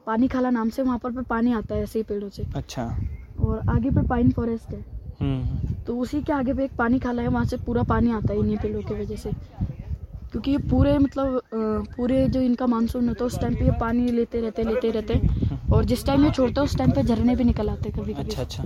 पानी 0.05 0.27
खाला 0.27 0.49
नाम 0.49 0.69
से 0.69 0.81
वहाँ 0.81 0.97
पर 0.99 1.11
पे 1.11 1.21
पानी 1.21 1.53
आता 1.53 1.75
है 1.75 1.83
ऐसे 1.83 1.99
ही 1.99 2.03
पेड़ों 2.03 2.29
से। 2.29 2.43
अच्छा। 2.55 2.99
और 3.39 3.69
आगे 3.69 3.89
पे 3.89 4.07
पाइन 4.07 4.31
फॉरेस्ट 4.31 4.69
है। 4.69 4.85
हम्म। 5.21 5.73
तो 5.83 5.97
उसी 5.99 6.21
के 6.21 6.33
आगे 6.33 6.53
पे 6.53 6.63
एक 6.63 6.71
पानी 6.77 6.99
खाला 6.99 7.21
है 7.21 7.27
वहाँ 7.27 7.45
से 7.45 7.57
पूरा 7.57 7.83
पानी 7.83 8.11
आता 8.11 8.33
है 8.33 8.39
इन्हीं 8.39 8.57
पेड़ों 8.57 8.81
की 8.81 8.93
वजह 8.93 9.15
से। 9.15 9.31
क्योंकि 10.35 10.51
ये 10.51 10.57
पूरे 10.69 10.97
मतलब 10.99 11.41
पूरे 11.95 12.27
जो 12.29 12.39
इनका 12.41 12.65
मानसून 12.67 13.07
होता 13.07 13.23
है 13.23 13.27
उस 13.27 13.39
टाइम 13.39 13.53
पे 13.55 13.65
ये 13.65 13.71
पानी 13.79 14.07
लेते 14.11 14.39
रहते 14.41 14.63
लेते 14.63 14.89
रहते। 14.91 15.19
और 15.73 15.85
जिस 15.85 16.05
टाइम 16.05 16.25
ये 16.25 16.31
छोड़ते 16.31 16.59
हैं 16.59 16.65
उस 16.65 16.77
टाइम 16.77 16.91
पे 16.91 17.03
झरने 17.03 17.35
भी 17.35 17.43
निकल 17.43 17.69
आते 17.69 17.89
हैं 17.89 17.97
कभी 17.97 18.13
कभी 18.13 18.23
अच्छा 18.23 18.41
अच्छा। 18.41 18.63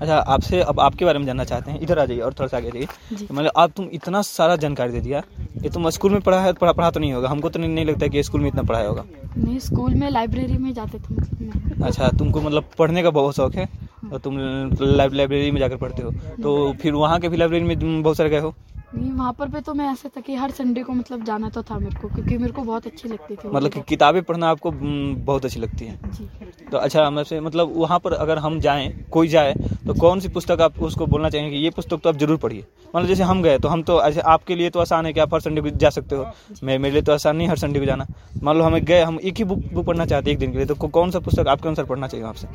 अच्छा 0.00 0.16
आपसे 0.16 0.60
अब 0.62 0.80
आपके 0.80 1.04
बारे 1.04 1.18
में 1.18 1.26
जानना 1.26 1.44
चाहते 1.44 1.70
हैं। 1.70 1.80
इधर 1.80 1.98
आ 1.98 2.04
जाइए 2.04 2.20
और 2.20 2.32
थोड़ा 2.32 2.46
सा 2.48 2.56
आगे 2.56 2.70
जाइए। 2.70 3.26
तो 3.26 3.34
मतलब 3.34 3.50
आप 3.56 3.72
तुम 3.76 3.88
इतना 3.92 4.22
सारा 4.22 4.56
जानकारी 4.56 4.92
दे 4.92 5.00
दिया। 5.00 5.22
ये 5.62 5.70
तुम 5.70 5.90
स्कूल 5.90 6.12
में 6.12 6.20
पढ़ा 6.20 6.40
है 6.40 6.52
पढ़ा 6.52 6.72
पढ़ा 6.72 6.90
तो 6.90 7.00
नहीं 7.00 7.12
होगा। 7.12 7.28
हमको 7.28 7.48
तो 7.48 7.58
नहीं, 7.58 7.70
नहीं 7.70 7.84
लगता 7.84 8.04
है 8.04 8.10
कि 8.10 8.22
स्कूल 8.22 8.40
में 8.40 8.48
इतना 8.48 8.62
पढ़ाया 8.62 8.88
होगा। 8.88 9.04
नहीं 9.36 9.58
स्कूल 9.60 9.94
में 9.94 10.08
लाइब्रेरी 10.10 10.58
में 10.58 10.72
जाते 10.74 10.98
थे 10.98 11.14
मतलब 11.14 11.84
अच्छा 11.84 12.08
तुमको 12.18 12.40
मतलब 12.40 12.64
पढ़ने 12.78 13.02
का 13.02 13.10
बहुत 13.12 13.36
शौक 13.36 13.54
है? 13.54 13.68
और 14.12 14.18
तुम 14.18 14.38
लाइब्रेरी 14.82 15.50
में 15.50 15.60
जाकर 15.60 15.76
पढ़ते 15.76 16.02
हो। 16.02 16.10
तो 16.42 16.72
फिर 16.82 16.92
वहाँ 16.94 17.18
के 17.20 17.28
भी 17.28 17.36
लाइब्रेरी 17.36 17.64
में 17.66 18.02
बहुत 18.02 18.16
सारे 18.16 18.30
गए 18.30 18.40
हो? 18.40 18.54
नहीं 18.94 19.10
वहाँ 19.12 19.32
पर 19.32 19.48
पे 19.48 19.60
तो 19.60 19.74
मैं 19.74 19.86
ऐसा 19.92 20.08
था 20.16 20.20
कि 20.20 20.34
हर 20.34 20.50
संडे 20.50 20.82
को 20.82 20.92
मतलब 20.92 21.24
जाना 21.24 21.48
तो 21.50 21.62
था 21.62 21.78
मेरे 21.78 22.00
को 22.00 22.08
क्योंकि 22.08 22.36
मेरे 22.38 22.52
को 22.52 22.62
बहुत 22.62 22.86
अच्छी 22.86 23.08
लगती 23.08 23.36
थी 23.36 23.48
मतलब 23.48 23.70
कि 23.70 23.80
किताबें 23.88 24.22
पढ़ना 24.22 24.48
आपको 24.50 24.70
बहुत 24.70 25.44
अच्छी 25.44 25.60
लगती 25.60 25.84
है। 25.84 25.98
जी। 26.06 26.28
तो 26.70 26.78
अच्छा 26.78 27.08
मतलब 27.10 27.24
से 27.26 27.40
मतलब 27.40 27.72
वहाँ 27.76 27.98
पर 27.98 28.12
अगर 28.14 28.38
हम 28.38 28.58
जाएँ 28.60 28.92
कोई 29.12 29.28
जाए 29.28 29.54
तो 29.86 29.94
कौन 29.94 30.20
सी 30.20 30.28
पुस्तक 30.30 30.60
आप 30.60 30.78
उसको 30.82 31.06
बोलना 31.06 31.30
चाहेंगे 31.30 31.50
कि 31.50 31.62
ये 31.64 31.70
पुस्तक 31.70 32.00
तो 32.00 32.08
आप 32.08 32.16
ज़रूर 32.16 32.36
पढ़िए? 32.38 32.64
मतलब 32.94 33.08
जैसे 33.08 33.22
हम 33.22 33.42
गए 33.42 33.58
तो 33.58 33.68
हम 33.68 33.82
तो 33.82 34.02
ऐसे 34.02 34.20
आपके 34.28 34.54
लिए 34.54 34.70
तो 34.70 34.80
आसान 34.80 35.06
है 35.06 35.12
कि 35.12 35.20
आप 35.20 35.34
हर 35.34 35.40
संडे 35.40 35.60
को 35.60 35.70
जा 35.70 35.90
सकते 35.90 36.16
हो। 36.16 36.26
मैं 36.62 36.78
मेरे 36.78 36.92
लिए 36.92 37.02
तो 37.02 37.12
आसान 37.12 37.36
नहीं 37.36 37.48
हर 37.48 37.56
संडे 37.58 37.80
को 37.80 37.86
जाना। 37.86 38.06
मान 38.42 38.56
लो 38.56 38.64
हमें 38.64 38.84
गए 38.84 39.02
हम 39.02 39.18
एक 39.22 39.38
ही 39.38 39.44
बुक 39.44 39.58
बुक 39.72 39.86
पढ़ना 39.86 40.06
चाहते 40.06 40.30
हैं 40.30 40.36
एक 40.36 40.40
दिन 40.40 40.52
के 40.52 40.58
लिए 40.58 40.66
तो 40.66 40.74
कौन 40.88 41.10
सा 41.10 41.18
पुस्तक 41.20 41.48
आपके 41.48 41.68
अनुसार 41.68 41.84
पढ़ना 41.86 42.06
चाहिए 42.08 42.26
आपसे 42.26 42.48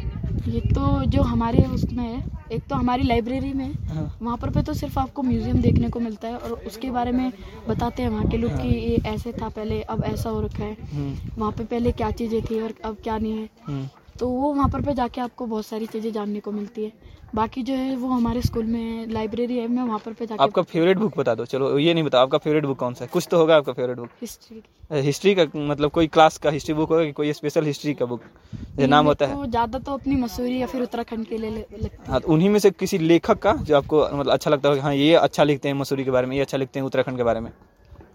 ये 0.47 0.59
तो 0.59 1.03
जो 1.05 1.21
हमारे 1.21 1.65
उसमें 1.65 2.03
है 2.03 2.23
एक 2.51 2.63
तो 2.69 2.75
हमारी 2.75 3.03
लाइब्रेरी 3.03 3.53
में 3.53 3.65
है 3.65 3.95
हाँ। 3.95 4.17
वहाँ 4.21 4.37
पर 4.37 4.49
पे 4.49 4.61
तो 4.63 4.73
सिर्फ़ 4.73 4.99
आपको 4.99 5.23
म्यूज़ियम 5.23 5.61
देखने 5.61 5.89
को 5.89 5.99
मिलता 5.99 6.27
है 6.27 6.37
और 6.37 6.51
उसके 6.51 6.91
बारे 6.91 7.11
में 7.11 7.31
बताते 7.67 8.03
हैं 8.03 8.09
वहाँ 8.09 8.27
के 8.27 8.37
लोग 8.37 8.51
कि 8.51 8.67
ये 8.67 8.97
ऐसे 9.05 9.31
था 9.31 9.49
पहले 9.49 9.81
अब 9.81 10.03
ऐसा 10.03 10.29
हो 10.29 10.41
रखा 10.41 10.63
है। 10.63 10.77
हम्म, 10.93 11.15
वहाँ 11.37 11.51
पे 11.51 11.63
पहले 11.63 11.91
क्या 11.91 12.11
चीज़ें 12.11 12.41
थी 12.41 12.61
और 12.61 12.73
अब 12.85 12.97
क्या 13.03 13.17
नहीं 13.17 13.37
है। 13.37 13.49
हम्म। 13.67 13.87
तो 14.19 14.27
वो 14.29 14.53
वहाँ 14.53 14.69
पर 14.69 14.81
पे 14.81 14.93
जाके 14.93 15.21
आपको 15.21 15.45
बहुत 15.45 15.65
सारी 15.65 15.85
चीज़ें 15.87 16.11
जानने 16.13 16.39
को 16.39 16.51
मिलती 16.51 16.83
है। 16.83 16.91
बाकी 17.35 17.61
जो 17.63 17.73
है 17.73 17.95
वो 17.95 18.07
हमारे 18.09 18.41
स्कूल 18.41 18.65
में 18.65 19.07
लाइब्रेरी 19.07 19.57
है 19.57 19.67
मैं 19.67 19.83
वहाँ 19.83 19.99
पर 20.05 20.13
पे 20.13 20.25
जाके 20.25 20.43
आपका 20.43 20.61
फेवरेट 20.63 20.97
बुक 20.97 21.17
बता 21.17 21.35
दो। 21.35 21.45
चलो 21.45 21.77
ये 21.79 21.93
नहीं 21.93 22.03
बताओ 22.03 22.21
आपका 22.21 22.37
फेवरेट 22.37 22.65
बुक 22.65 22.77
कौन 22.79 22.93
सा 22.93 23.05
है? 23.05 23.09
कुछ 23.13 23.27
तो 23.31 23.37
होगा 23.37 23.57
आपका 23.57 23.73
फेवरेट 23.73 23.97
बुक 23.97 24.09
हिस्ट्री 24.21 24.61
हिस्ट्री 25.01 25.33
का 25.35 25.45
मतलब 25.55 25.91
कोई 25.91 26.07
क्लास 26.07 26.37
का 26.37 26.49
हिस्ट्री 26.49 26.73
बुक 26.73 26.89
होगा 26.89 27.03
कि 27.05 27.11
कोई 27.11 27.33
स्पेशल 27.33 27.65
हिस्ट्री 27.65 27.93
का 27.93 28.05
बुक 28.05 28.21
जैसे 28.53 28.87
नाम 28.87 29.05
होता 29.05 29.25
है। 29.25 29.35
तो 29.35 29.45
ज़्यादा 29.47 29.79
तो 29.79 29.93
अपनी 29.93 30.15
मसूरी 30.15 30.57
या 30.57 30.67
फिर 30.67 30.81
उत्तराखंड 30.81 31.25
के 31.27 31.37
लिए 31.37 31.65
है। 31.71 32.19
तो 32.19 32.27
उन्हीं 32.33 32.49
में 32.49 32.59
से 32.59 32.71
किसी 32.73 32.97
लेखक 32.97 33.39
का 33.39 33.53
जो 33.53 33.77
आपको 33.77 34.01
मतलब 34.09 34.31
अच्छा 34.33 34.51
लगता 34.51 34.69
हो 34.69 34.79
हाँ 34.81 34.93
ये 34.95 35.13
अच्छा 35.17 35.43
लिखते 35.43 35.67
हैं 35.69 35.75
मसूरी 35.75 36.03
के 36.03 36.11
बारे 36.11 36.27
में 36.27 36.35
ये 36.35 36.41
अच्छा 36.41 36.57
लिखते 36.57 36.79
हैं 36.79 36.85
उत्तराखंड 36.85 37.17
के 37.17 37.23
बारे 37.23 37.39
में? 37.39 37.51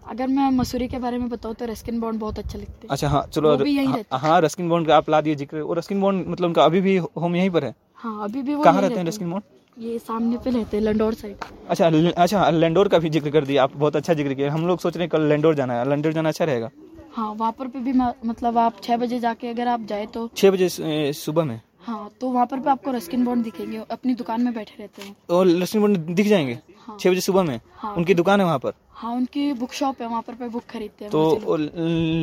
अगर 0.09 0.27
मैं 0.27 0.49
मसूरी 0.51 0.87
के 0.87 0.97
बारे 0.99 1.17
में 1.17 1.27
बताऊँ 1.29 1.55
तो 1.55 1.65
रस्किन 1.65 1.99
बॉन्ड 1.99 2.19
बहुत 2.19 2.39
अच्छा 2.39 2.57
लगता 2.59 2.79
है। 2.83 2.87
अच्छा 2.89 3.09
हाँ 3.09 3.25
चलो 3.33 3.49
वो 3.49 3.57
भी 3.57 3.71
यहीं 3.75 3.87
हाँ, 3.87 4.19
हाँ 4.19 4.39
रस्किन 4.41 4.69
बॉन्ड 4.69 4.87
का 4.87 4.97
आप 4.97 5.09
ला 5.09 5.21
दिए 5.21 5.35
ज़िक्र। 5.35 5.61
और 5.61 5.77
रस्किन 5.77 6.01
बॉन्ड 6.01 6.27
मतलब 6.27 6.47
उनका 6.47 6.63
अभी 6.65 6.81
भी 6.81 6.95
होम 6.97 7.35
यहीं 7.35 7.49
पर 7.49 7.65
है? 7.65 7.73
हाँ 7.95 8.23
अभी 8.23 8.41
भी 8.41 8.55
वो 8.55 8.63
कहाँ 8.63 8.81
रहते 8.81 8.95
हैं 8.95 9.05
रस्किन 9.07 9.31
बॉन्ड 9.31 9.83
ये 9.83 9.97
सामने 9.99 10.37
पे 10.37 10.49
रहते 10.49 10.77
हैं 10.77 10.83
लंडौर 10.83 11.13
साइड 11.13 11.35
अच्छा 11.69 11.89
ल- 11.89 12.11
अच्छा 12.11 12.49
लेंडोर 12.49 12.87
का 12.87 12.97
भी 12.99 13.09
ज़िक्र 13.09 13.29
कर 13.31 13.45
दिया 13.45 13.63
आप 13.63 13.75
बहुत 13.75 13.95
अच्छा 13.95 14.13
ज़िक्र 14.13 14.33
किया। 14.33 14.51
हम 14.53 14.67
लोग 14.67 14.79
सोच 14.79 14.95
रहे 14.97 15.03
हैं 15.03 15.09
कल 15.09 15.21
लेंडोर 15.29 15.55
जाना 15.55 15.73
है। 15.73 15.89
लेंडोर 15.89 16.13
जाना 16.13 16.29
अच्छा 16.29 16.45
रहेगा? 16.45 16.69
हाँ 17.15 17.31
वहाँ 17.33 17.51
पर 17.51 17.67
भी 17.67 17.93
मतलब 18.27 18.57
आप 18.57 18.81
छः 18.83 18.97
बजे 18.97 19.19
जाके 19.19 19.47
अगर 19.47 19.67
आप 19.67 19.85
जाए 19.85 20.05
तो 20.05 20.29
छः 20.37 20.51
बजे 20.51 21.13
सुबह 21.13 21.43
में? 21.43 21.59
हाँ 21.81 22.09
तो 22.21 22.29
वहाँ 22.29 22.45
पर 22.45 22.59
पे 22.59 22.69
आपको 22.69 22.91
रस्किन 22.91 23.25
बॉन्ड 23.25 23.43
दिखेंगे। 23.43 23.81
अपनी 23.91 24.13
दुकान 24.15 24.41
में 24.41 24.53
बैठे 24.53 24.75
रहते 24.79 25.01
हैं। 25.01 25.15
और 25.29 25.47
रस्किन 25.61 25.81
बॉन्ड 25.81 25.97
दिख 26.15 26.27
जाएँगे? 26.27 26.57
हाँ। 26.87 26.97
छः 26.99 27.11
बजे 27.11 27.21
सुबह 27.21 27.43
में? 27.43 27.59
हाँ। 27.77 27.95
उनकी 27.95 28.13
दुकान 28.13 28.39
है 28.39 28.45
वहाँ 28.45 28.59
पर? 28.59 28.71
हाँ 28.91 29.15
उनकी 29.15 29.53
बुक 29.53 29.73
शॉप 29.73 30.01
है 30.01 30.07
वहाँ 30.07 30.21
पर 30.21 30.33
पे 30.33 30.49
बुक 30.49 30.63
खरीदते 30.69 31.05
हैं 31.05 31.11
तो 31.11 31.55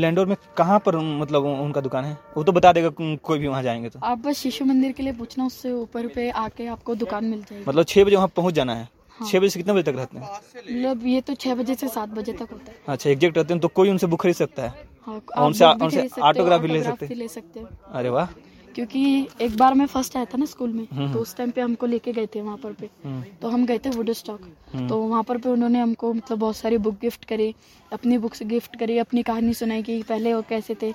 लैंडोर 0.01 0.27
में 0.27 0.37
कहाँ 0.57 0.79
पर 0.79 0.97
मतलब 0.97 1.45
उनका 1.45 1.81
दुकान 1.81 2.05
है? 2.05 2.19
वो 2.37 2.45
तो 2.45 2.53
बता 2.53 2.73
देगा 2.73 2.91
कोई 3.17 3.39
भी 3.39 3.47
वहाँ 3.47 3.63
जाएँगे 3.63 3.89
तो। 3.89 4.01
आप 4.03 4.19
बस 4.19 4.39
शिशु 4.39 4.65
मंदिर 4.65 4.93
के 4.93 5.03
लिए 5.03 5.13
पूछना 5.13 5.47
उससे 5.47 5.73
ऊपर 5.73 6.07
पे 6.07 6.31
आके 6.31 6.67
आपको 6.67 6.95
दुकान 6.95 7.25
मिल 7.25 7.43
जाएगी। 7.43 7.65
मतलब 7.69 7.85
छह 7.85 8.05
बजे 8.05 8.17
वहाँ 8.17 8.29
पहुँच 8.29 8.55
जाना 8.55 8.75
है? 8.75 8.89
हाँ। 9.11 9.29
छः 9.29 9.39
बजे 9.39 9.49
से 9.49 9.59
कितने 9.59 9.73
बजे 9.75 9.93
तक 9.93 9.99
रहते 9.99 10.19
हैं? 10.19 10.29
मतलब 10.33 11.07
ये 11.07 11.21
तो 11.21 11.35
छह 11.35 11.55
बजे 11.55 11.75
से 11.75 11.89
सात 11.89 12.09
बजे 12.09 12.33
तक 12.33 12.49
होता 12.53 12.65
है। 12.69 12.77
अच्छा 12.89 13.11
एग्जैक्ट 13.11 13.39
रहते 13.39 13.55
हैं 13.55 13.61
तो 13.61 13.69
कोई 13.69 13.91
उनसे 13.91 14.07
बुक 14.07 14.21
खरीद 14.21 14.35
सकता 14.35 14.63
है? 14.63 14.91
हाँ 15.07 15.47
उनसे- 15.47 16.13
book 16.19 16.59
भी 16.59 16.69
ले 16.69 16.83
सकते। 16.83 17.07
ले 17.07 17.29
सकते 17.29 17.61
हो। 17.61 17.69
अरे 17.93 18.09
वाह। 18.09 18.27
क्योंकि 18.75 19.29
एक 19.41 19.57
बार 19.57 19.75
मैं 19.75 19.87
फ़र्स्ट 19.87 20.17
आया 20.17 20.25
था 20.25 20.39
ना 20.39 20.45
स्कूल 20.47 20.73
में 20.73 20.87
हम्म। 20.93 21.13
तो 21.13 21.19
उस 21.19 21.37
टाइम 21.37 21.51
पे 21.51 21.61
हमको 21.61 21.87
लेके 21.87 22.13
गए 22.13 22.27
थे 22.27 22.41
वहाँ 22.41 22.57
पर 22.57 22.73
पे। 22.73 22.89
हम्म, 23.05 23.23
तो 23.43 23.49
हम 23.49 23.67
गए 23.67 23.79
थे 23.79 23.91
वुड 23.91 24.11
स्टॉक 24.13 24.41
हम्म। 24.75 24.89
तो 24.89 24.99
वहाँ 24.99 25.23
पर 25.23 25.39
पे 25.39 25.49
उन्होंने 25.49 25.81
हमको 25.81 26.13
मतलब 26.15 26.39
बहुत 26.39 26.57
सारी 26.57 26.79
बुक 26.79 26.99
गिफ्ट 27.01 27.25
करी 27.25 27.55
अपनी 27.93 28.19
बुक्स 28.19 28.43
गिफ्ट 28.43 28.77
करी 28.77 28.99
अपनी 28.99 29.23
कहानी 29.23 29.55
सुनाई 29.55 29.83
कि 29.83 30.03
पहले 30.03 30.35
वो 30.35 30.43
कैसे 30.49 30.77
थे। 30.83 30.93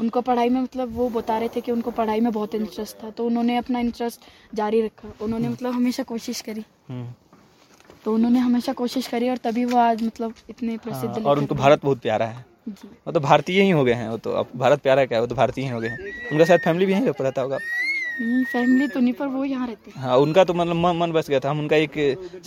उनको 0.00 0.20
पढ़ाई 0.20 0.48
में 0.48 0.60
मतलब 0.60 0.92
वो 0.94 1.08
बता 1.10 1.38
रहे 1.38 1.48
थे 1.48 1.60
कि 1.60 1.72
उनको 1.72 1.90
पढ़ाई 1.90 2.20
में 2.20 2.32
बहुत 2.32 2.54
इंटरेस्ट 2.54 3.02
था। 3.02 3.10
तो 3.10 3.26
उन्होंने 3.26 3.56
अपना 3.56 3.78
इंटरेस्ट 3.78 4.20
जारी 4.54 4.80
रखा। 4.82 5.12
उन्होंने 5.20 5.48
मतलब 5.48 5.72
हमेशा 5.72 6.02
कोशिश 6.02 6.40
करी। 6.40 6.64
तो 8.04 8.14
उन्होंने 8.14 8.38
हमेशा 8.38 8.72
कोशिश 8.72 9.06
करी 9.06 9.28
और 9.28 9.36
तभी 9.36 9.64
वो 9.64 9.78
आज 9.78 10.02
मतलब 10.02 10.34
इतने 10.50 10.76
प्रसिद्ध 10.78 11.12
हाँ, 11.12 11.24
और 11.24 11.38
उनको 11.38 11.54
भारत 11.54 11.84
बहुत 11.84 11.98
प्यारा 11.98 12.26
है। 12.26 12.44
वो 12.68 13.12
तो 13.12 13.20
भारतीय 13.20 13.62
ही 13.62 13.70
हो 13.70 13.84
गए 13.84 13.92
हैं 13.92 14.08
वो 14.08 14.16
तो 14.18 14.32
अब 14.32 14.48
भारत 14.56 14.80
प्यारा 14.82 15.04
क्या 15.04 15.18
है 15.18 15.20
वो 15.20 15.26
तो 15.26 15.34
भारतीय 15.34 15.64
ही 15.64 15.70
हो 15.70 15.80
गए 15.80 15.88
हैं। 15.88 15.98
उनका 16.32 16.44
शायद 16.44 16.60
फैमिली 16.60 16.86
भी 16.86 16.92
यहीं 16.92 17.12
पर 17.12 17.24
रहता 17.24 17.42
होगा? 17.42 17.58
फैमिली 18.52 18.86
तो 18.88 19.00
नहीं 19.00 19.12
पर 19.12 19.26
वो 19.26 19.44
यहाँ 19.44 19.66
रहते 19.66 19.90
हैं। 19.90 20.02
हाँ 20.02 20.16
उनका 20.18 20.44
तो 20.44 20.54
मतलब 20.54 20.76
मन 20.76 20.96
मन 20.96 21.12
बस 21.12 21.28
गया 21.28 21.40
था। 21.40 21.50
हम 21.50 21.58
उनका 21.58 21.76
एक 21.76 21.92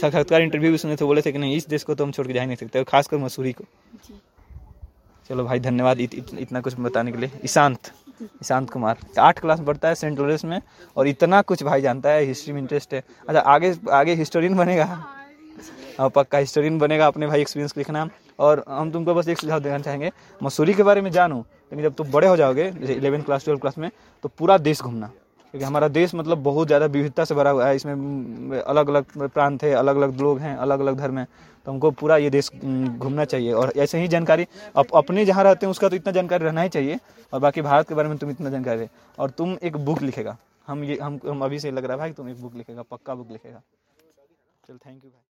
साक्षात्कार 0.02 0.42
इंटरव्यू 0.42 0.72
भी 0.72 0.78
सुने 0.78 0.96
थे 0.96 1.06
बोले 1.06 1.22
थे 1.22 1.32
कि 1.32 1.38
नहीं 1.38 1.56
इस 1.56 1.68
देश 1.68 1.84
को 1.84 1.96
तो 1.96 2.04
हम 2.04 2.12
छोड़ 2.12 2.28
के 2.28 2.34
जा 2.34 2.42
ही 2.42 2.48
नहीं 2.48 2.58
सकते 2.58 2.80
और 2.80 2.86
खासकर 2.86 3.18
मसूरी 3.18 3.52
को। 3.54 3.64
जी। 4.08 4.20
चलो 5.30 5.44
भाई 5.46 5.60
धन्यवाद 5.60 6.00
इत, 6.02 6.14
इत, 6.14 6.26
इतना 6.40 6.62
कुछ 6.62 6.76
बताने 6.80 7.12
के 7.12 7.18
लिए। 7.18 7.32
ईशांत 7.46 7.92
ईशांत 8.24 8.70
कुमार 8.70 8.98
आठ 9.20 9.40
क्लास 9.40 9.60
पढ़ता 9.60 9.88
है 9.88 9.96
सेंट 9.96 10.20
लोरेंस 10.20 10.44
में 10.46 10.62
और 10.98 11.08
इतना 11.08 11.42
कुछ 11.42 11.64
भाई 11.64 11.82
जानता 11.82 12.10
है 12.10 12.24
हिस्ट्री 12.26 12.54
में 12.54 12.62
इंटरेस्ट 12.62 12.94
है। 12.94 13.04
अच्छा 13.28 13.40
आगे 13.42 13.74
आगे 13.92 14.14
हिस्टोरियन 14.16 14.56
बनेगा। 14.56 14.86
हाँ 14.86 16.10
पक्का 16.10 16.38
हिस्टोरियन 16.38 16.78
बनेगा 16.80 17.08
अपने 17.08 17.28
भाई 17.28 17.42
एक्सपीरियंस 17.42 17.74
लिखना 17.78 18.10
और 18.42 18.64
हम 18.68 18.92
तुमको 18.92 19.14
बस 19.14 19.28
एक 19.28 19.38
सुझाव 19.38 19.60
देना 19.60 19.80
चाहेंगे 19.80 20.12
मसूरी 20.42 20.74
के 20.74 20.84
बारे 20.84 21.02
में 21.02 21.12
जानो 21.12 21.40
लेकिन 21.40 21.84
जब 21.84 21.94
तुम 21.96 22.12
बड़े 22.12 22.28
हो 22.28 22.38
जाओगे 22.38 22.70
जैसे 22.72 22.94
इलेवन 22.94 23.22
क्लास 23.22 23.44
ट्वेल्व 23.44 23.60
क्लास 23.60 23.78
में 23.78 23.90
तो 24.24 24.30
पूरा 24.30 24.58
देश 24.60 24.82
घूमना। 24.82 25.08
क्योंकि 25.54 25.66
हमारा 25.66 25.88
देश 25.90 26.14
मतलब 26.16 26.38
बहुत 26.44 26.68
ज़्यादा 26.68 26.86
विविधता 26.88 27.24
से 27.26 27.36
भरा 27.36 27.50
हुआ 27.50 27.66
है 27.68 27.76
इसमें 27.76 28.60
अलग 28.60 28.90
अलग 28.90 29.28
प्रांत 29.28 29.64
है 29.64 29.72
अलग 29.76 29.96
अलग 29.96 30.22
लोग 30.22 30.40
हैं 30.40 30.56
अलग 30.58 30.80
अलग 30.80 30.98
धर्म 30.98 31.18
हैं 31.18 31.28
तो 31.66 31.72
हमको 31.72 31.92
पूरा 31.92 32.18
ये 32.18 32.30
देश 32.30 32.50
घूमना 32.56 33.26
चाहिए। 33.26 33.52
और 33.54 33.74
ऐसे 33.78 34.00
ही 34.00 34.08
जानकारी 34.08 34.46
अप, 34.76 34.96
अपने 34.96 35.26
जहाँ 35.26 35.44
रहते 35.44 35.66
हैं 35.66 35.72
उसका 35.72 35.90
तो 35.90 35.96
इतना 35.96 36.12
जानकारी 36.12 36.46
रहना 36.46 36.62
ही 36.62 36.70
चाहिए 36.70 37.00
और 37.34 37.40
बाकी 37.40 37.62
भारत 37.62 37.88
के 37.90 37.96
बारे 37.96 38.10
में 38.10 38.18
तुम 38.18 38.30
इतना 38.30 38.50
जानकारी 38.50 38.88
और 39.18 39.30
तुम 39.32 39.58
एक 39.64 39.78
बुक 39.86 40.02
लिखेगा। 40.02 40.38
हम 40.68 40.84
ये 40.84 40.98
हम 41.02 41.20
हम 41.28 41.44
अभी 41.46 41.60
से 41.60 41.72
लग 41.72 41.86
रहा 41.86 41.94
है 41.94 42.00
भाई 42.00 42.12
तुम 42.14 42.30
एक 42.30 42.42
बुक 42.42 42.56
लिखेगा 42.56 42.82
पक्का 42.92 43.16
बुक 43.16 43.32
लिखेगा। 43.32 43.62
चल 44.68 44.78
थैंक 44.78 45.04
यू 45.04 45.10
भाई 45.10 45.31